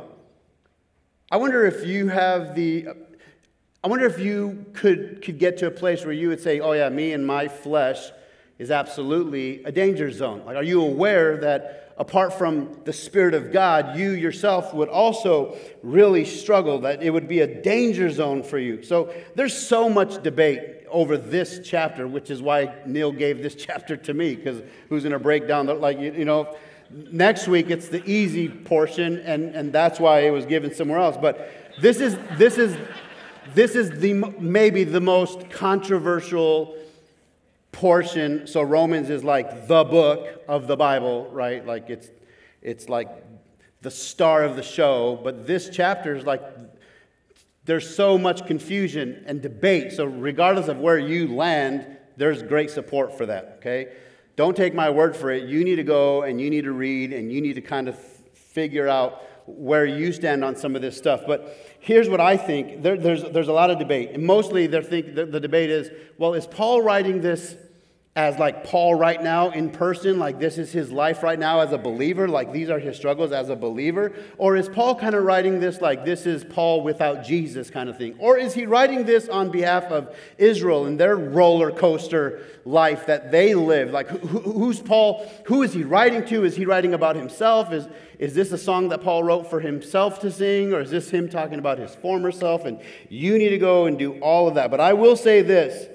I 1.31 1.37
wonder 1.37 1.67
if 1.67 1.87
you 1.87 2.09
have 2.09 2.55
the, 2.55 2.89
I 3.85 3.89
wonder 3.89 4.07
if 4.07 4.19
you 4.19 4.65
could, 4.73 5.23
could 5.23 5.39
get 5.39 5.59
to 5.59 5.67
a 5.67 5.71
place 5.71 6.05
where 6.05 6.15
you 6.15 6.29
would 6.29 6.41
say, 6.41 6.61
oh, 6.61 6.73
yeah, 6.73 6.89
me 6.89 7.13
and 7.13 7.27
my 7.27 7.49
flesh 7.49 8.11
is 8.59 8.71
absolutely 8.71 9.63
a 9.65 9.71
danger 9.71 10.11
zone. 10.11 10.43
Like, 10.45 10.57
are 10.57 10.63
you 10.63 10.83
aware 10.83 11.37
that 11.39 11.95
apart 11.99 12.33
from 12.33 12.81
the 12.85 12.93
Spirit 12.93 13.35
of 13.35 13.53
God, 13.53 13.99
you 13.99 14.11
yourself 14.11 14.73
would 14.73 14.89
also 14.89 15.57
really 15.83 16.25
struggle, 16.25 16.81
that 16.81 17.03
it 17.03 17.11
would 17.11 17.29
be 17.29 17.41
a 17.41 17.63
danger 17.63 18.11
zone 18.11 18.43
for 18.43 18.59
you? 18.59 18.83
So 18.83 19.13
there's 19.35 19.57
so 19.57 19.89
much 19.89 20.23
debate 20.23 20.78
over 20.91 21.17
this 21.17 21.61
chapter, 21.65 22.07
which 22.07 22.31
is 22.31 22.43
why 22.43 22.75
Neil 22.87 23.13
gave 23.13 23.43
this 23.43 23.55
chapter 23.67 23.97
to 23.97 24.15
me, 24.15 24.35
because 24.35 24.63
who's 24.89 25.03
going 25.03 25.13
to 25.13 25.19
break 25.19 25.47
down 25.47 25.67
the, 25.67 25.75
like, 25.75 25.99
you, 25.99 26.13
you 26.13 26.25
know, 26.25 26.57
next 26.91 27.49
week 27.49 27.71
it's 27.71 27.89
the 27.89 28.05
easy 28.09 28.49
portion, 28.49 29.19
and, 29.19 29.55
and 29.55 29.73
that's 29.73 30.01
why 30.01 30.21
it 30.21 30.31
was 30.31 30.47
given 30.47 30.75
somewhere 30.75 30.99
else. 30.99 31.17
But 31.21 31.51
this 31.81 32.01
is, 32.01 32.17
this 32.37 32.59
is, 32.59 32.77
this 33.55 33.75
is 33.75 33.91
the, 34.01 34.15
maybe 34.15 34.85
the 34.85 35.01
most 35.01 35.51
controversial 35.51 36.77
portion. 37.73 38.47
So 38.47 38.63
Romans 38.63 39.11
is 39.11 39.25
like 39.25 39.69
the 39.69 39.85
book 39.85 40.43
of 40.49 40.67
the 40.67 40.77
Bible, 40.77 41.29
right? 41.31 41.65
Like 41.65 41.91
it's, 41.91 42.09
it's 42.63 42.89
like 42.89 43.09
the 43.83 43.91
star 43.91 44.45
of 44.45 44.57
the 44.57 44.63
show. 44.63 45.21
But 45.23 45.47
this 45.47 45.71
chapter 45.71 46.17
is 46.17 46.25
like 46.25 46.43
there's 47.69 47.95
so 47.95 48.17
much 48.17 48.47
confusion 48.47 49.23
and 49.27 49.43
debate. 49.43 49.93
So, 49.93 50.07
regardless 50.07 50.69
of 50.69 50.79
where 50.79 50.99
you 50.99 51.29
land, 51.29 51.99
there's 52.17 52.43
great 52.43 52.71
support 52.71 53.19
for 53.19 53.27
that, 53.27 53.57
okay? 53.59 53.93
Don't 54.37 54.57
take 54.57 54.73
my 54.73 54.89
word 54.89 55.15
for 55.15 55.31
it. 55.31 55.47
You 55.47 55.63
need 55.65 55.77
to 55.77 55.83
go 55.83 56.23
and 56.23 56.41
you 56.41 56.49
need 56.49 56.65
to 56.65 56.73
read 56.73 57.13
and 57.13 57.31
you 57.31 57.43
need 57.43 57.53
to 57.57 57.61
kind 57.61 57.87
of 57.87 57.99
figure 57.99 58.89
out 58.89 59.23
where 59.45 59.85
you 59.85 60.13
stand 60.13 60.45
on 60.45 60.57
some 60.57 60.77
of 60.77 60.81
this 60.81 60.97
stuff. 60.97 61.25
But 61.27 61.77
here's 61.79 62.09
what 62.09 62.23
I 62.23 62.39
think 62.39 62.83
there, 62.83 62.97
there's, 62.97 63.23
there's 63.25 63.49
a 63.49 63.53
lot 63.53 63.71
of 63.71 63.79
debate. 63.79 64.13
And 64.13 64.25
mostly 64.25 64.67
think, 64.67 65.15
the, 65.15 65.27
the 65.27 65.39
debate 65.39 65.69
is 65.69 65.91
well, 66.17 66.33
is 66.33 66.47
Paul 66.47 66.81
writing 66.81 67.21
this 67.21 67.55
as 68.19 68.37
like 68.37 68.65
Paul 68.65 68.97
right 68.97 69.23
now 69.23 69.51
in 69.51 69.71
person, 69.71 70.19
like 70.19 70.41
this 70.41 70.59
is 70.59 70.73
his 70.73 70.91
life 70.91 71.23
right 71.23 71.39
now 71.39 71.61
as 71.61 71.71
a 71.71 71.79
believer, 71.79 72.27
like 72.27 72.53
these 72.53 72.69
are 72.69 72.81
his 72.81 72.97
struggles 72.97 73.31
as 73.31 73.49
a 73.49 73.55
believer? 73.55 74.13
Or 74.39 74.57
is 74.57 74.69
Paul 74.69 74.97
kind 74.97 75.15
of 75.15 75.23
writing 75.23 75.61
this 75.61 75.81
like 75.81 76.05
this 76.05 76.27
is 76.27 76.43
Paul 76.43 76.83
without 76.83 77.23
Jesus 77.23 77.71
kind 77.71 77.89
of 77.89 77.97
thing? 77.97 78.17
Or 78.19 78.37
is 78.37 78.55
he 78.55 78.67
writing 78.67 79.05
this 79.05 79.29
on 79.29 79.53
behalf 79.53 79.85
of 79.85 80.17
Israel 80.37 80.87
and 80.87 80.99
their 80.99 81.15
roller 81.15 81.71
coaster 81.71 82.43
life 82.65 83.07
that 83.07 83.31
they 83.31 83.55
live? 83.55 83.93
Like 83.93 84.09
who, 84.09 84.41
who's 84.41 84.81
Paul? 84.81 85.25
Who 85.45 85.63
is 85.63 85.73
he 85.73 85.85
writing 85.85 86.25
to? 86.27 86.45
Is 86.45 86.57
he 86.57 86.67
writing 86.67 86.95
about 86.95 87.15
himself? 87.15 87.73
Is, 87.73 87.87
is 88.19 88.35
this 88.35 88.51
a 88.51 88.59
song 88.59 88.89
that 88.89 89.01
Paul 89.01 89.23
wrote 89.23 89.49
for 89.49 89.61
himself 89.61 90.19
to 90.23 90.33
sing? 90.33 90.73
Or 90.75 90.81
is 90.81 90.91
this 90.91 91.09
him 91.09 91.29
talking 91.29 91.61
about 91.61 91.79
his 91.79 91.95
former 91.95 92.33
self? 92.33 92.65
And 92.65 92.81
you 93.09 93.39
need 93.39 93.51
to 93.51 93.59
go 93.59 93.87
and 93.87 93.97
do 93.97 94.19
all 94.19 94.49
of 94.49 94.57
that. 94.57 94.73
But 94.73 94.81
I 94.81 94.95
will 94.95 95.15
say 95.15 95.41
this 95.41 95.89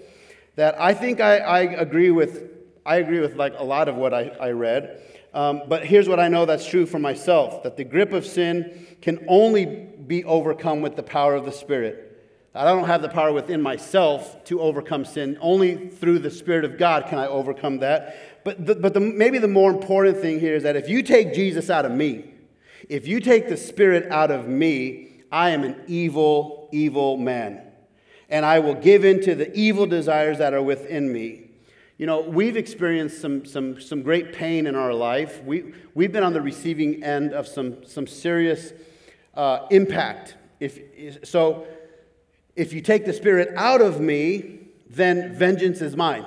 that 0.56 0.80
I 0.80 0.94
think 0.94 1.20
I, 1.20 1.38
I 1.38 1.60
agree 1.62 2.12
with. 2.12 2.52
I 2.86 2.98
agree 2.98 3.22
with 3.22 3.36
like 3.36 3.54
a 3.58 3.64
lot 3.64 3.88
of 3.88 3.96
what 3.96 4.14
I, 4.14 4.24
I 4.40 4.52
read. 4.52 5.02
Um, 5.34 5.64
but 5.68 5.86
here's 5.86 6.08
what 6.08 6.20
I 6.20 6.28
know 6.28 6.46
that's 6.46 6.68
true 6.68 6.86
for 6.86 7.00
myself 7.00 7.64
that 7.64 7.78
the 7.78 7.84
grip 7.84 8.14
of 8.14 8.26
sin 8.26 8.86
can 9.02 9.26
only 9.28 9.66
be 9.66 10.24
overcome 10.26 10.82
with 10.82 10.96
the 10.96 11.04
power 11.04 11.34
of 11.34 11.46
the 11.46 11.52
Spirit. 11.52 12.10
I 12.54 12.66
don't 12.66 12.86
have 12.86 13.02
the 13.02 13.10
power 13.10 13.34
within 13.34 13.62
myself 13.64 14.44
to 14.46 14.62
overcome 14.62 15.06
sin. 15.06 15.40
Only 15.42 15.90
through 15.90 16.20
the 16.20 16.30
Spirit 16.30 16.66
of 16.66 16.78
God 16.78 17.08
can 17.08 17.18
I 17.18 17.26
overcome 17.26 17.80
that. 17.80 18.44
But, 18.44 18.64
the, 18.64 18.76
but 18.76 18.94
the, 18.94 19.00
maybe 19.00 19.40
the 19.40 19.48
more 19.48 19.72
important 19.72 20.18
thing 20.18 20.40
here 20.40 20.56
is 20.56 20.64
that 20.64 20.76
if 20.76 20.88
you 20.88 21.02
take 21.02 21.34
Jesus 21.34 21.72
out 21.72 21.86
of 21.86 21.92
me, 21.92 22.32
if 22.90 23.08
you 23.08 23.20
take 23.20 23.50
the 23.50 23.58
Spirit 23.58 24.12
out 24.12 24.30
of 24.30 24.48
me, 24.48 25.24
I 25.32 25.50
am 25.50 25.64
an 25.64 25.82
evil, 25.88 26.70
evil 26.72 27.18
man 27.18 27.73
and 28.34 28.48
I 28.48 28.58
will 28.58 28.74
give 28.74 29.06
in 29.06 29.22
to 29.22 29.36
the 29.36 29.56
evil 29.56 29.86
desires 29.86 30.40
that 30.40 30.56
are 30.56 30.64
within 30.64 31.14
me. 31.14 31.52
You 32.00 32.08
know, 32.08 32.22
we've 32.22 32.58
experienced 32.58 33.22
some, 33.22 33.46
some, 33.46 33.80
some 33.80 34.02
great 34.02 34.34
pain 34.34 34.66
in 34.66 34.76
our 34.76 34.92
life. 34.92 35.44
We, 35.44 35.76
we've 35.94 36.12
been 36.12 36.24
on 36.24 36.34
the 36.34 36.42
receiving 36.42 37.04
end 37.04 37.32
of 37.32 37.48
some, 37.48 37.86
some 37.86 38.08
serious 38.08 38.74
uh, 39.36 39.68
impact. 39.70 40.36
If, 40.60 40.80
so, 41.24 41.68
if 42.56 42.74
you 42.74 42.82
take 42.82 43.06
the 43.06 43.14
Spirit 43.14 43.54
out 43.56 43.82
of 43.82 44.02
me, 44.02 44.62
then 44.90 45.36
vengeance 45.36 45.80
is 45.80 45.96
mine. 45.96 46.26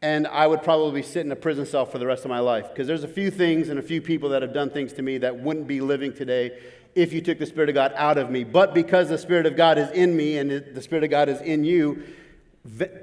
And 0.00 0.26
I 0.26 0.46
would 0.46 0.62
probably 0.62 1.02
sit 1.02 1.26
in 1.26 1.32
a 1.32 1.36
prison 1.36 1.66
cell 1.66 1.84
for 1.84 1.98
the 1.98 2.06
rest 2.06 2.24
of 2.24 2.30
my 2.30 2.40
life. 2.40 2.70
Because 2.70 2.86
there's 2.86 3.04
a 3.04 3.08
few 3.08 3.30
things 3.30 3.68
and 3.68 3.78
a 3.78 3.82
few 3.82 4.00
people 4.00 4.30
that 4.30 4.40
have 4.40 4.54
done 4.54 4.70
things 4.70 4.94
to 4.94 5.02
me 5.02 5.18
that 5.18 5.38
wouldn't 5.38 5.66
be 5.66 5.82
living 5.82 6.14
today 6.14 6.58
if 6.96 7.12
you 7.12 7.20
took 7.20 7.38
the 7.38 7.46
Spirit 7.46 7.68
of 7.68 7.74
God 7.74 7.92
out 7.94 8.18
of 8.18 8.30
me. 8.30 8.42
But 8.42 8.74
because 8.74 9.08
the 9.08 9.18
Spirit 9.18 9.46
of 9.46 9.54
God 9.54 9.78
is 9.78 9.90
in 9.90 10.16
me 10.16 10.38
and 10.38 10.50
the 10.50 10.82
Spirit 10.82 11.04
of 11.04 11.10
God 11.10 11.28
is 11.28 11.40
in 11.42 11.62
you, 11.62 12.02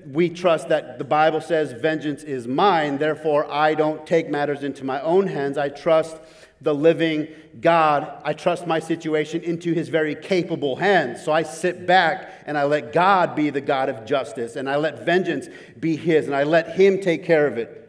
we 0.07 0.29
trust 0.29 0.67
that 0.69 0.97
the 0.97 1.05
Bible 1.05 1.39
says, 1.39 1.71
Vengeance 1.71 2.23
is 2.23 2.47
mine. 2.47 2.97
Therefore, 2.97 3.49
I 3.49 3.75
don't 3.75 4.05
take 4.05 4.29
matters 4.29 4.63
into 4.63 4.83
my 4.83 4.99
own 5.01 5.27
hands. 5.27 5.57
I 5.57 5.69
trust 5.69 6.17
the 6.59 6.73
living 6.73 7.27
God. 7.61 8.11
I 8.23 8.33
trust 8.33 8.65
my 8.65 8.79
situation 8.79 9.41
into 9.43 9.73
his 9.73 9.89
very 9.89 10.15
capable 10.15 10.75
hands. 10.75 11.23
So 11.23 11.31
I 11.31 11.43
sit 11.43 11.85
back 11.85 12.31
and 12.45 12.57
I 12.57 12.63
let 12.63 12.93
God 12.93 13.35
be 13.35 13.51
the 13.51 13.61
God 13.61 13.89
of 13.89 14.05
justice 14.05 14.55
and 14.55 14.69
I 14.69 14.77
let 14.77 15.05
vengeance 15.05 15.47
be 15.79 15.95
his 15.95 16.25
and 16.25 16.35
I 16.35 16.43
let 16.43 16.75
him 16.75 16.99
take 16.99 17.23
care 17.23 17.45
of 17.45 17.57
it. 17.57 17.79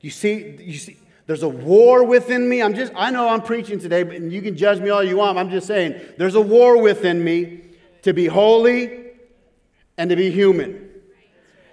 You 0.00 0.10
see, 0.10 0.56
you 0.60 0.78
see, 0.78 0.96
there's 1.26 1.42
a 1.42 1.48
war 1.48 2.04
within 2.04 2.48
me. 2.48 2.62
I'm 2.62 2.74
just, 2.74 2.92
I 2.94 3.10
know 3.10 3.28
I'm 3.28 3.40
preaching 3.40 3.78
today, 3.78 4.02
but 4.02 4.20
you 4.20 4.42
can 4.42 4.56
judge 4.56 4.80
me 4.80 4.90
all 4.90 5.02
you 5.02 5.16
want. 5.16 5.38
I'm 5.38 5.50
just 5.50 5.66
saying, 5.66 6.00
there's 6.18 6.34
a 6.34 6.40
war 6.40 6.80
within 6.80 7.24
me 7.24 7.62
to 8.02 8.12
be 8.12 8.26
holy 8.26 9.04
and 9.96 10.10
to 10.10 10.16
be 10.16 10.30
human. 10.30 10.90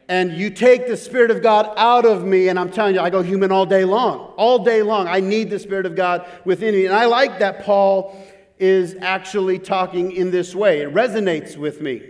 And 0.08 0.34
you 0.34 0.50
take 0.50 0.88
the 0.88 0.98
Spirit 0.98 1.32
of 1.32 1.42
God 1.42 1.74
out 1.78 2.06
of 2.06 2.26
me, 2.26 2.50
and 2.50 2.60
I'm 2.60 2.70
telling 2.70 2.96
you, 2.96 3.02
I 3.02 3.10
go 3.10 3.22
human 3.22 3.52
all 3.52 3.66
day 3.66 3.86
long. 3.86 4.34
All 4.38 4.60
day 4.60 4.84
long. 4.84 5.08
I 5.08 5.20
need 5.20 5.50
the 5.50 5.60
Spirit 5.60 5.86
of 5.86 5.96
God 5.96 6.26
within 6.46 6.74
me. 6.74 6.86
And 6.86 6.96
I 6.96 7.06
like 7.06 7.40
that 7.40 7.64
Paul 7.64 8.18
is 8.58 8.96
actually 9.02 9.60
talking 9.60 10.12
in 10.12 10.32
this 10.32 10.54
way. 10.54 10.82
It 10.82 10.94
resonates 10.94 11.58
with 11.58 11.82
me. 11.82 12.04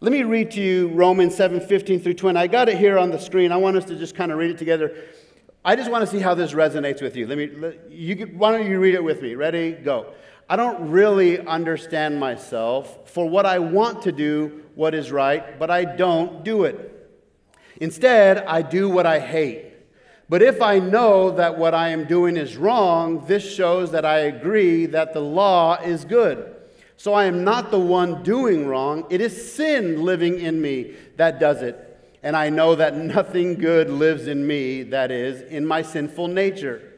Let 0.00 0.12
me 0.12 0.22
read 0.22 0.52
to 0.52 0.60
you 0.60 0.88
Romans 0.88 1.34
7 1.34 1.60
15 1.60 2.00
through 2.00 2.14
20. 2.14 2.38
I 2.38 2.46
got 2.46 2.68
it 2.68 2.78
here 2.78 2.98
on 2.98 3.10
the 3.10 3.18
screen. 3.18 3.50
I 3.50 3.56
want 3.56 3.76
us 3.76 3.84
to 3.86 3.96
just 3.96 4.14
kind 4.14 4.30
of 4.30 4.38
read 4.38 4.50
it 4.50 4.58
together. 4.58 4.94
I 5.64 5.74
just 5.76 5.90
want 5.90 6.08
to 6.08 6.10
see 6.10 6.20
how 6.20 6.34
this 6.34 6.52
resonates 6.52 7.02
with 7.02 7.16
you. 7.16 7.26
Let 7.26 7.38
me, 7.38 7.48
let, 7.48 7.90
you, 7.90 8.26
why 8.36 8.52
don't 8.52 8.70
you 8.70 8.78
read 8.78 8.94
it 8.94 9.02
with 9.02 9.20
me? 9.22 9.34
Ready? 9.34 9.72
Go. 9.72 10.12
I 10.48 10.56
don't 10.56 10.90
really 10.90 11.44
understand 11.46 12.18
myself 12.18 13.10
for 13.10 13.28
what 13.28 13.44
I 13.44 13.58
want 13.58 14.02
to 14.02 14.12
do, 14.12 14.62
what 14.74 14.94
is 14.94 15.10
right, 15.10 15.58
but 15.58 15.70
I 15.70 15.84
don't 15.84 16.44
do 16.44 16.64
it. 16.64 16.94
Instead, 17.80 18.38
I 18.38 18.62
do 18.62 18.88
what 18.88 19.04
I 19.04 19.18
hate. 19.18 19.66
But 20.28 20.42
if 20.42 20.62
I 20.62 20.78
know 20.78 21.32
that 21.32 21.58
what 21.58 21.74
I 21.74 21.88
am 21.88 22.04
doing 22.04 22.36
is 22.36 22.56
wrong, 22.56 23.26
this 23.26 23.42
shows 23.54 23.90
that 23.92 24.04
I 24.04 24.20
agree 24.20 24.86
that 24.86 25.12
the 25.12 25.20
law 25.20 25.76
is 25.82 26.04
good. 26.04 26.54
So 26.96 27.14
I 27.14 27.26
am 27.26 27.44
not 27.44 27.70
the 27.70 27.78
one 27.78 28.22
doing 28.22 28.66
wrong, 28.66 29.06
it 29.10 29.20
is 29.20 29.54
sin 29.54 30.02
living 30.02 30.40
in 30.40 30.60
me 30.60 30.94
that 31.16 31.38
does 31.38 31.62
it 31.62 31.87
and 32.22 32.36
I 32.36 32.50
know 32.50 32.74
that 32.74 32.96
nothing 32.96 33.54
good 33.54 33.90
lives 33.90 34.26
in 34.26 34.46
me, 34.46 34.82
that 34.84 35.10
is, 35.10 35.42
in 35.42 35.66
my 35.66 35.82
sinful 35.82 36.28
nature. 36.28 36.92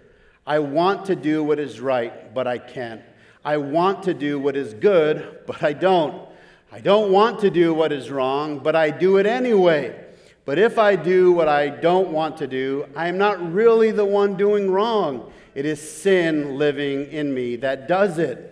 I 0.46 0.59
want 0.59 1.06
to 1.06 1.16
do 1.16 1.44
what 1.44 1.59
is 1.59 1.80
right, 1.80 2.35
but 2.35 2.46
I 2.46 2.59
can't. 2.59 3.02
I 3.44 3.59
want 3.59 4.02
to 4.04 4.14
do 4.14 4.38
what 4.38 4.56
is 4.56 4.74
good, 4.74 5.40
but 5.46 5.62
I 5.62 5.72
don't. 5.72 6.28
I 6.72 6.80
don't 6.80 7.11
want 7.11 7.40
to 7.40 7.50
do 7.50 7.74
what 7.74 7.92
is 7.92 8.11
wrong, 8.11 8.59
but 8.59 8.76
I 8.76 8.90
do 8.90 9.16
it 9.18 9.26
anyway. 9.26 10.06
But 10.44 10.59
if 10.59 10.78
I 10.78 10.96
do 10.96 11.33
what 11.33 11.48
I 11.48 11.68
don't 11.68 12.11
want 12.11 12.37
to 12.38 12.46
do, 12.46 12.87
I 12.96 13.09
am 13.09 13.18
not 13.18 13.52
really 13.52 13.90
the 13.90 14.04
one 14.04 14.37
doing 14.37 14.70
wrong. 14.70 15.33
It 15.54 15.66
is 15.66 15.80
sin 15.80 16.56
living 16.56 17.06
in 17.12 17.35
me 17.35 17.56
that 17.56 17.88
does 17.88 18.18
it. 18.18 18.46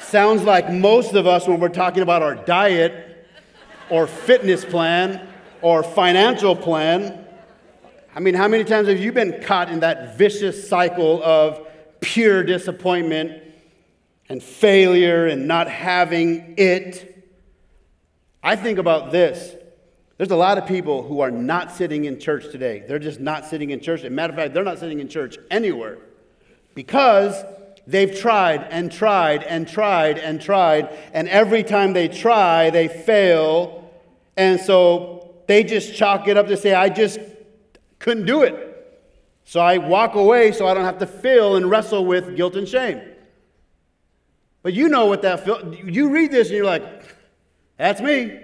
Sounds 0.00 0.42
like 0.42 0.70
most 0.70 1.14
of 1.14 1.26
us 1.26 1.46
when 1.46 1.60
we're 1.60 1.68
talking 1.68 2.02
about 2.02 2.22
our 2.22 2.34
diet 2.34 3.11
or 3.92 4.06
fitness 4.06 4.64
plan 4.64 5.28
or 5.60 5.82
financial 5.82 6.56
plan. 6.56 7.26
I 8.16 8.20
mean, 8.20 8.32
how 8.32 8.48
many 8.48 8.64
times 8.64 8.88
have 8.88 8.98
you 8.98 9.12
been 9.12 9.42
caught 9.42 9.70
in 9.70 9.80
that 9.80 10.16
vicious 10.16 10.66
cycle 10.66 11.22
of 11.22 11.66
pure 12.00 12.42
disappointment 12.42 13.42
and 14.30 14.42
failure 14.42 15.26
and 15.26 15.46
not 15.46 15.68
having 15.68 16.54
it? 16.56 17.22
I 18.42 18.56
think 18.56 18.78
about 18.78 19.12
this. 19.12 19.54
There's 20.16 20.30
a 20.30 20.36
lot 20.36 20.56
of 20.56 20.66
people 20.66 21.02
who 21.02 21.20
are 21.20 21.30
not 21.30 21.70
sitting 21.70 22.06
in 22.06 22.18
church 22.18 22.50
today. 22.50 22.84
They're 22.88 22.98
just 22.98 23.20
not 23.20 23.44
sitting 23.44 23.70
in 23.70 23.80
church. 23.80 24.00
As 24.00 24.06
a 24.06 24.10
matter 24.10 24.32
of 24.32 24.38
fact, 24.38 24.54
they're 24.54 24.64
not 24.64 24.78
sitting 24.78 25.00
in 25.00 25.08
church 25.08 25.36
anywhere 25.50 25.98
because 26.74 27.44
they've 27.86 28.18
tried 28.18 28.62
and 28.70 28.90
tried 28.90 29.42
and 29.42 29.68
tried 29.68 30.18
and 30.18 30.40
tried, 30.40 30.98
and 31.12 31.28
every 31.28 31.62
time 31.62 31.92
they 31.92 32.08
try, 32.08 32.70
they 32.70 32.88
fail 32.88 33.81
and 34.36 34.60
so 34.60 35.42
they 35.46 35.64
just 35.64 35.94
chalk 35.94 36.28
it 36.28 36.36
up 36.36 36.46
to 36.48 36.56
say, 36.56 36.74
I 36.74 36.88
just 36.88 37.18
couldn't 37.98 38.26
do 38.26 38.42
it. 38.42 38.68
So 39.44 39.60
I 39.60 39.78
walk 39.78 40.14
away 40.14 40.52
so 40.52 40.66
I 40.66 40.74
don't 40.74 40.84
have 40.84 40.98
to 40.98 41.06
feel 41.06 41.56
and 41.56 41.68
wrestle 41.68 42.04
with 42.04 42.36
guilt 42.36 42.56
and 42.56 42.68
shame. 42.68 43.00
But 44.62 44.72
you 44.72 44.88
know 44.88 45.06
what 45.06 45.22
that 45.22 45.44
feels. 45.44 45.76
You 45.84 46.10
read 46.10 46.30
this 46.30 46.48
and 46.48 46.56
you're 46.56 46.66
like, 46.66 47.04
that's 47.76 48.00
me. 48.00 48.38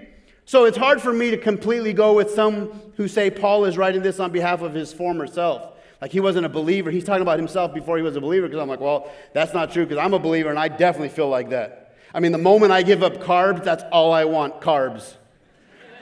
So 0.45 0.65
it's 0.65 0.77
hard 0.77 1.01
for 1.01 1.13
me 1.13 1.31
to 1.31 1.37
completely 1.37 1.93
go 1.93 2.13
with 2.13 2.31
some 2.31 2.71
who 2.97 3.07
say 3.07 3.29
Paul 3.29 3.65
is 3.65 3.77
writing 3.77 4.01
this 4.01 4.19
on 4.19 4.31
behalf 4.31 4.61
of 4.61 4.73
his 4.73 4.91
former 4.91 5.27
self. 5.27 5.77
Like 6.01 6.11
he 6.11 6.19
wasn't 6.19 6.45
a 6.45 6.49
believer. 6.49 6.91
He's 6.91 7.03
talking 7.03 7.21
about 7.21 7.39
himself 7.39 7.73
before 7.73 7.97
he 7.97 8.03
was 8.03 8.15
a 8.15 8.21
believer 8.21 8.47
because 8.47 8.61
I'm 8.61 8.67
like, 8.67 8.79
well, 8.79 9.11
that's 9.33 9.53
not 9.53 9.71
true 9.71 9.85
because 9.85 9.97
I'm 9.97 10.13
a 10.13 10.19
believer 10.19 10.49
and 10.49 10.59
I 10.59 10.67
definitely 10.67 11.09
feel 11.09 11.29
like 11.29 11.49
that. 11.49 11.95
I 12.13 12.19
mean, 12.19 12.31
the 12.31 12.37
moment 12.37 12.71
I 12.71 12.81
give 12.81 13.03
up 13.03 13.17
carbs, 13.17 13.63
that's 13.63 13.83
all 13.91 14.11
I 14.11 14.25
want 14.25 14.61
carbs. 14.61 15.15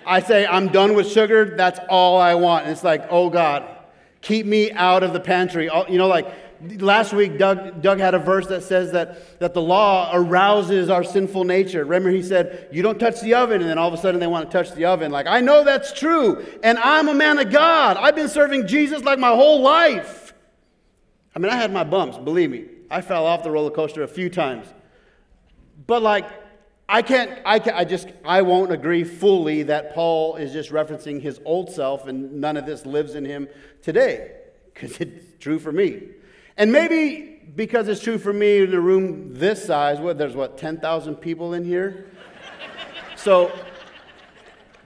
I 0.07 0.21
say, 0.21 0.47
I'm 0.47 0.69
done 0.69 0.93
with 0.93 1.11
sugar, 1.11 1.55
that's 1.55 1.79
all 1.89 2.19
I 2.19 2.35
want. 2.35 2.63
And 2.63 2.71
it's 2.71 2.83
like, 2.83 3.05
oh 3.09 3.29
God, 3.29 3.67
keep 4.21 4.45
me 4.45 4.71
out 4.71 5.03
of 5.03 5.13
the 5.13 5.19
pantry. 5.19 5.69
You 5.89 5.97
know, 5.97 6.07
like 6.07 6.27
last 6.79 7.13
week, 7.13 7.37
Doug, 7.37 7.81
Doug 7.81 7.99
had 7.99 8.13
a 8.13 8.19
verse 8.19 8.47
that 8.47 8.63
says 8.63 8.91
that, 8.91 9.39
that 9.39 9.53
the 9.53 9.61
law 9.61 10.09
arouses 10.13 10.89
our 10.89 11.03
sinful 11.03 11.43
nature. 11.43 11.83
Remember, 11.83 12.09
he 12.09 12.23
said, 12.23 12.69
You 12.71 12.81
don't 12.81 12.99
touch 12.99 13.21
the 13.21 13.33
oven, 13.33 13.61
and 13.61 13.69
then 13.69 13.77
all 13.77 13.87
of 13.87 13.93
a 13.93 13.97
sudden 13.97 14.19
they 14.19 14.27
want 14.27 14.49
to 14.49 14.57
touch 14.57 14.73
the 14.73 14.85
oven. 14.85 15.11
Like, 15.11 15.27
I 15.27 15.41
know 15.41 15.63
that's 15.63 15.93
true, 15.93 16.45
and 16.63 16.77
I'm 16.79 17.07
a 17.07 17.13
man 17.13 17.37
of 17.39 17.51
God. 17.51 17.97
I've 17.97 18.15
been 18.15 18.29
serving 18.29 18.67
Jesus 18.67 19.03
like 19.03 19.19
my 19.19 19.29
whole 19.31 19.61
life. 19.61 20.33
I 21.35 21.39
mean, 21.39 21.51
I 21.51 21.55
had 21.55 21.71
my 21.71 21.83
bumps, 21.83 22.17
believe 22.17 22.49
me. 22.49 22.65
I 22.89 23.01
fell 23.01 23.25
off 23.25 23.43
the 23.43 23.51
roller 23.51 23.69
coaster 23.69 24.03
a 24.03 24.07
few 24.07 24.29
times. 24.29 24.67
But, 25.85 26.01
like, 26.01 26.25
I 26.89 27.01
can't, 27.01 27.39
I, 27.45 27.59
can't, 27.59 27.75
I 27.75 27.83
just, 27.83 28.07
I 28.23 28.41
won't 28.41 28.71
agree 28.71 29.03
fully 29.03 29.63
that 29.63 29.93
Paul 29.93 30.37
is 30.37 30.53
just 30.53 30.71
referencing 30.71 31.21
his 31.21 31.41
old 31.43 31.69
self 31.69 32.07
and 32.07 32.39
none 32.39 32.55
of 32.55 32.65
this 32.65 32.85
lives 32.85 33.15
in 33.15 33.25
him 33.25 33.49
today, 33.81 34.31
because 34.73 34.97
it's 35.01 35.25
true 35.39 35.59
for 35.59 35.71
me. 35.71 36.03
And 36.55 36.71
maybe 36.71 37.41
because 37.55 37.87
it's 37.87 38.01
true 38.01 38.17
for 38.17 38.31
me 38.31 38.59
in 38.59 38.73
a 38.73 38.79
room 38.79 39.33
this 39.33 39.65
size, 39.65 39.99
what, 39.99 40.17
there's 40.17 40.35
what, 40.35 40.57
10,000 40.57 41.15
people 41.15 41.53
in 41.53 41.65
here? 41.65 42.05
so 43.17 43.51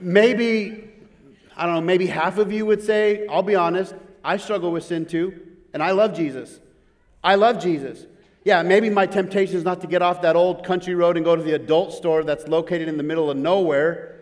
maybe, 0.00 0.90
I 1.56 1.66
don't 1.66 1.76
know, 1.76 1.80
maybe 1.80 2.06
half 2.06 2.38
of 2.38 2.50
you 2.50 2.66
would 2.66 2.82
say, 2.82 3.26
I'll 3.28 3.42
be 3.42 3.54
honest, 3.54 3.94
I 4.24 4.38
struggle 4.38 4.72
with 4.72 4.84
sin 4.84 5.06
too, 5.06 5.40
and 5.72 5.82
I 5.82 5.92
love 5.92 6.14
Jesus. 6.14 6.58
I 7.22 7.36
love 7.36 7.60
Jesus. 7.62 8.06
Yeah, 8.44 8.62
maybe 8.62 8.90
my 8.90 9.06
temptation 9.06 9.56
is 9.56 9.64
not 9.64 9.80
to 9.82 9.86
get 9.86 10.02
off 10.02 10.22
that 10.22 10.34
old 10.34 10.64
country 10.64 10.96
road 10.96 11.16
and 11.16 11.24
go 11.24 11.36
to 11.36 11.42
the 11.42 11.54
adult 11.54 11.92
store 11.92 12.24
that's 12.24 12.48
located 12.48 12.88
in 12.88 12.96
the 12.96 13.04
middle 13.04 13.30
of 13.30 13.36
nowhere. 13.36 14.12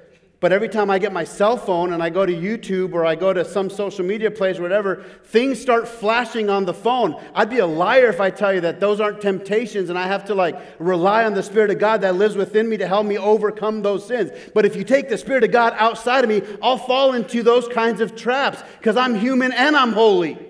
But 0.41 0.53
every 0.53 0.71
time 0.71 0.91
I 0.91 0.99
get 0.99 1.13
my 1.13 1.25
cell 1.25 1.59
phone 1.59 1.93
and 1.93 2.03
I 2.03 2.09
go 2.09 2.25
to 2.25 2.33
YouTube 2.33 2.95
or 2.95 3.05
I 3.05 3.15
go 3.15 3.35
to 3.35 3.45
some 3.45 3.69
social 3.69 4.07
media 4.07 4.31
place 4.31 4.59
or 4.59 4.63
whatever, 4.63 5.05
things 5.25 5.61
start 5.61 5.87
flashing 5.87 6.49
on 6.49 6.65
the 6.65 6.73
phone. 6.73 7.23
I'd 7.35 7.51
be 7.51 7.59
a 7.59 7.67
liar 7.67 8.09
if 8.09 8.23
I 8.23 8.31
tell 8.31 8.53
you 8.53 8.63
that 8.63 8.81
those 8.81 9.01
aren't 9.01 9.21
temptations 9.21 9.91
and 9.91 9.99
I 9.99 10.07
have 10.07 10.25
to 10.27 10.35
like 10.35 10.59
rely 10.79 11.25
on 11.25 11.35
the 11.35 11.43
Spirit 11.43 11.71
of 11.71 11.79
God 11.79 12.01
that 12.03 12.15
lives 12.15 12.37
within 12.37 12.71
me 12.71 12.79
to 12.79 12.87
help 12.87 13.07
me 13.07 13.19
overcome 13.19 13.83
those 13.83 14.07
sins. 14.07 14.31
But 14.55 14.65
if 14.65 14.77
you 14.77 14.85
take 14.85 15.11
the 15.11 15.19
Spirit 15.19 15.45
of 15.45 15.53
God 15.53 15.75
outside 15.77 16.25
of 16.25 16.31
me, 16.31 16.43
I'll 16.63 16.79
fall 16.79 17.13
into 17.13 17.43
those 17.43 17.69
kinds 17.69 18.01
of 18.01 18.17
traps 18.17 18.63
because 18.79 18.97
I'm 18.97 19.15
human 19.15 19.53
and 19.53 19.77
I'm 19.77 19.93
holy. 19.93 20.50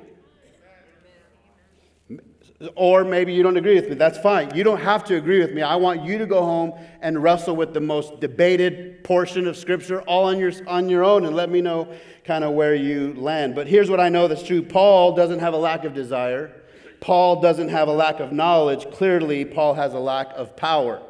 Or 2.75 3.05
maybe 3.05 3.33
you 3.33 3.43
don't 3.43 3.57
agree 3.57 3.75
with 3.75 3.89
me. 3.89 3.95
That's 3.95 4.19
fine. 4.19 4.55
You 4.55 4.65
don't 4.65 4.81
have 4.81 5.05
to 5.05 5.17
agree 5.17 5.39
with 5.39 5.53
me. 5.55 5.63
I 5.63 5.77
want 5.77 6.05
you 6.05 6.19
to 6.19 6.27
go 6.27 6.43
home 6.43 6.75
and 7.01 7.23
wrestle 7.23 7.57
with 7.57 7.73
the 7.73 7.81
most 7.81 8.21
debated 8.21 9.03
portion 9.03 9.47
of 9.47 9.57
Scripture 9.57 10.03
all 10.03 10.25
on 10.25 10.39
your, 10.39 10.53
on 10.67 10.91
your 10.91 11.03
own 11.03 11.25
and 11.25 11.35
let 11.35 11.49
me 11.49 11.63
know 11.63 11.89
kind 12.25 12.45
of 12.45 12.53
where 12.53 12.75
you 12.75 13.15
land. 13.15 13.55
But 13.55 13.67
here's 13.67 13.89
what 13.89 13.99
I 13.99 14.11
know 14.11 14.29
that's 14.29 14.43
true 14.43 14.63
Paul 14.63 15.15
doesn't 15.15 15.39
have 15.39 15.55
a 15.55 15.59
lack 15.59 15.85
of 15.85 15.95
desire, 15.95 16.53
Paul 17.01 17.41
doesn't 17.41 17.71
have 17.71 17.89
a 17.89 17.93
lack 17.93 18.21
of 18.21 18.31
knowledge. 18.31 18.91
Clearly, 18.91 19.47
Paul 19.47 19.73
has 19.75 19.95
a 19.95 19.99
lack 19.99 20.29
of 20.37 20.55
power. 20.55 21.01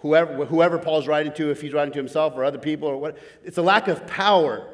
Whoever, 0.00 0.44
whoever 0.44 0.78
Paul's 0.78 1.08
writing 1.08 1.32
to, 1.34 1.50
if 1.50 1.62
he's 1.62 1.72
writing 1.72 1.92
to 1.94 1.98
himself 1.98 2.34
or 2.36 2.44
other 2.44 2.58
people 2.58 2.86
or 2.86 2.98
what, 2.98 3.16
it's 3.42 3.56
a 3.56 3.62
lack 3.62 3.88
of 3.88 4.06
power. 4.06 4.68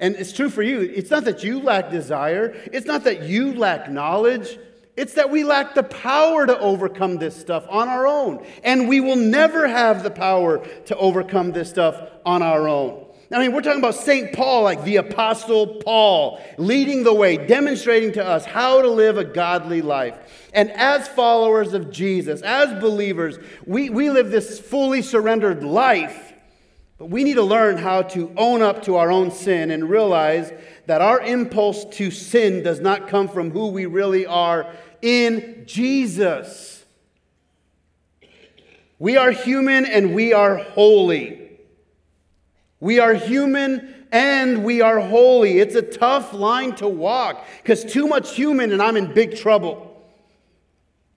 And 0.00 0.16
it's 0.16 0.32
true 0.32 0.48
for 0.48 0.62
you. 0.62 0.80
It's 0.80 1.10
not 1.10 1.24
that 1.26 1.44
you 1.44 1.60
lack 1.60 1.90
desire, 1.90 2.56
it's 2.72 2.86
not 2.86 3.04
that 3.04 3.24
you 3.24 3.52
lack 3.52 3.90
knowledge. 3.90 4.58
It's 4.96 5.14
that 5.14 5.30
we 5.30 5.42
lack 5.42 5.74
the 5.74 5.82
power 5.82 6.46
to 6.46 6.58
overcome 6.58 7.16
this 7.16 7.36
stuff 7.36 7.66
on 7.68 7.88
our 7.88 8.06
own. 8.06 8.46
And 8.62 8.88
we 8.88 9.00
will 9.00 9.16
never 9.16 9.66
have 9.66 10.02
the 10.02 10.10
power 10.10 10.58
to 10.86 10.96
overcome 10.96 11.52
this 11.52 11.68
stuff 11.68 12.00
on 12.24 12.42
our 12.42 12.68
own. 12.68 13.04
I 13.32 13.40
mean, 13.40 13.52
we're 13.52 13.62
talking 13.62 13.80
about 13.80 13.96
St. 13.96 14.32
Paul, 14.32 14.62
like 14.62 14.84
the 14.84 14.96
Apostle 14.96 15.82
Paul, 15.84 16.40
leading 16.56 17.02
the 17.02 17.12
way, 17.12 17.36
demonstrating 17.36 18.12
to 18.12 18.24
us 18.24 18.44
how 18.44 18.80
to 18.80 18.88
live 18.88 19.18
a 19.18 19.24
godly 19.24 19.82
life. 19.82 20.48
And 20.52 20.70
as 20.70 21.08
followers 21.08 21.72
of 21.72 21.90
Jesus, 21.90 22.42
as 22.42 22.80
believers, 22.80 23.38
we, 23.66 23.90
we 23.90 24.10
live 24.10 24.30
this 24.30 24.60
fully 24.60 25.02
surrendered 25.02 25.64
life. 25.64 26.32
But 26.96 27.06
we 27.06 27.24
need 27.24 27.34
to 27.34 27.42
learn 27.42 27.76
how 27.76 28.02
to 28.02 28.32
own 28.36 28.62
up 28.62 28.84
to 28.84 28.96
our 28.96 29.10
own 29.10 29.32
sin 29.32 29.72
and 29.72 29.90
realize 29.90 30.52
that 30.86 31.00
our 31.00 31.20
impulse 31.20 31.84
to 31.96 32.12
sin 32.12 32.62
does 32.62 32.78
not 32.78 33.08
come 33.08 33.26
from 33.26 33.50
who 33.50 33.68
we 33.68 33.86
really 33.86 34.26
are 34.26 34.72
in 35.04 35.64
Jesus. 35.66 36.82
We 38.98 39.18
are 39.18 39.32
human 39.32 39.84
and 39.84 40.14
we 40.14 40.32
are 40.32 40.56
holy. 40.56 41.50
We 42.80 43.00
are 43.00 43.12
human 43.12 44.06
and 44.10 44.64
we 44.64 44.80
are 44.80 45.00
holy. 45.00 45.58
It's 45.58 45.74
a 45.74 45.82
tough 45.82 46.32
line 46.32 46.74
to 46.76 46.88
walk 46.88 47.44
because 47.62 47.84
too 47.84 48.08
much 48.08 48.34
human 48.34 48.72
and 48.72 48.80
I'm 48.80 48.96
in 48.96 49.12
big 49.12 49.36
trouble. 49.36 49.93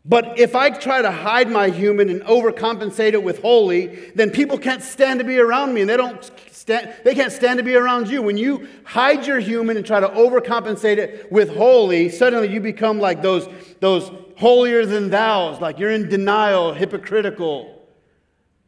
But 0.10 0.40
if 0.40 0.56
I 0.56 0.70
try 0.70 1.02
to 1.02 1.12
hide 1.12 1.52
my 1.52 1.70
human 1.70 2.10
and 2.10 2.22
overcompensate 2.22 3.12
it 3.12 3.22
with 3.22 3.42
holy, 3.42 3.88
then 4.16 4.32
people 4.32 4.58
can't 4.58 4.82
stand 4.82 5.20
to 5.20 5.26
be 5.26 5.38
around 5.38 5.74
me 5.74 5.82
and 5.82 5.90
they 5.90 5.98
don't 5.98 6.32
stand, 6.52 6.94
they 7.04 7.14
can't 7.14 7.32
stand 7.32 7.58
to 7.58 7.64
be 7.64 7.76
around 7.76 8.08
you. 8.08 8.22
When 8.22 8.38
you 8.38 8.70
hide 8.86 9.28
your 9.28 9.40
human 9.40 9.76
and 9.76 9.86
try 9.86 10.00
to 10.00 10.08
overcompensate 10.08 10.98
it 10.98 11.30
with 11.30 11.54
holy, 11.54 12.08
suddenly 12.08 12.48
you 12.48 12.62
become 12.62 13.00
like 13.00 13.22
those, 13.22 13.50
those 13.82 14.10
holier 14.38 14.86
than 14.86 15.10
thous, 15.10 15.60
like 15.60 15.78
you're 15.78 15.92
in 15.92 16.08
denial, 16.08 16.74
hypocritical. 16.74 17.86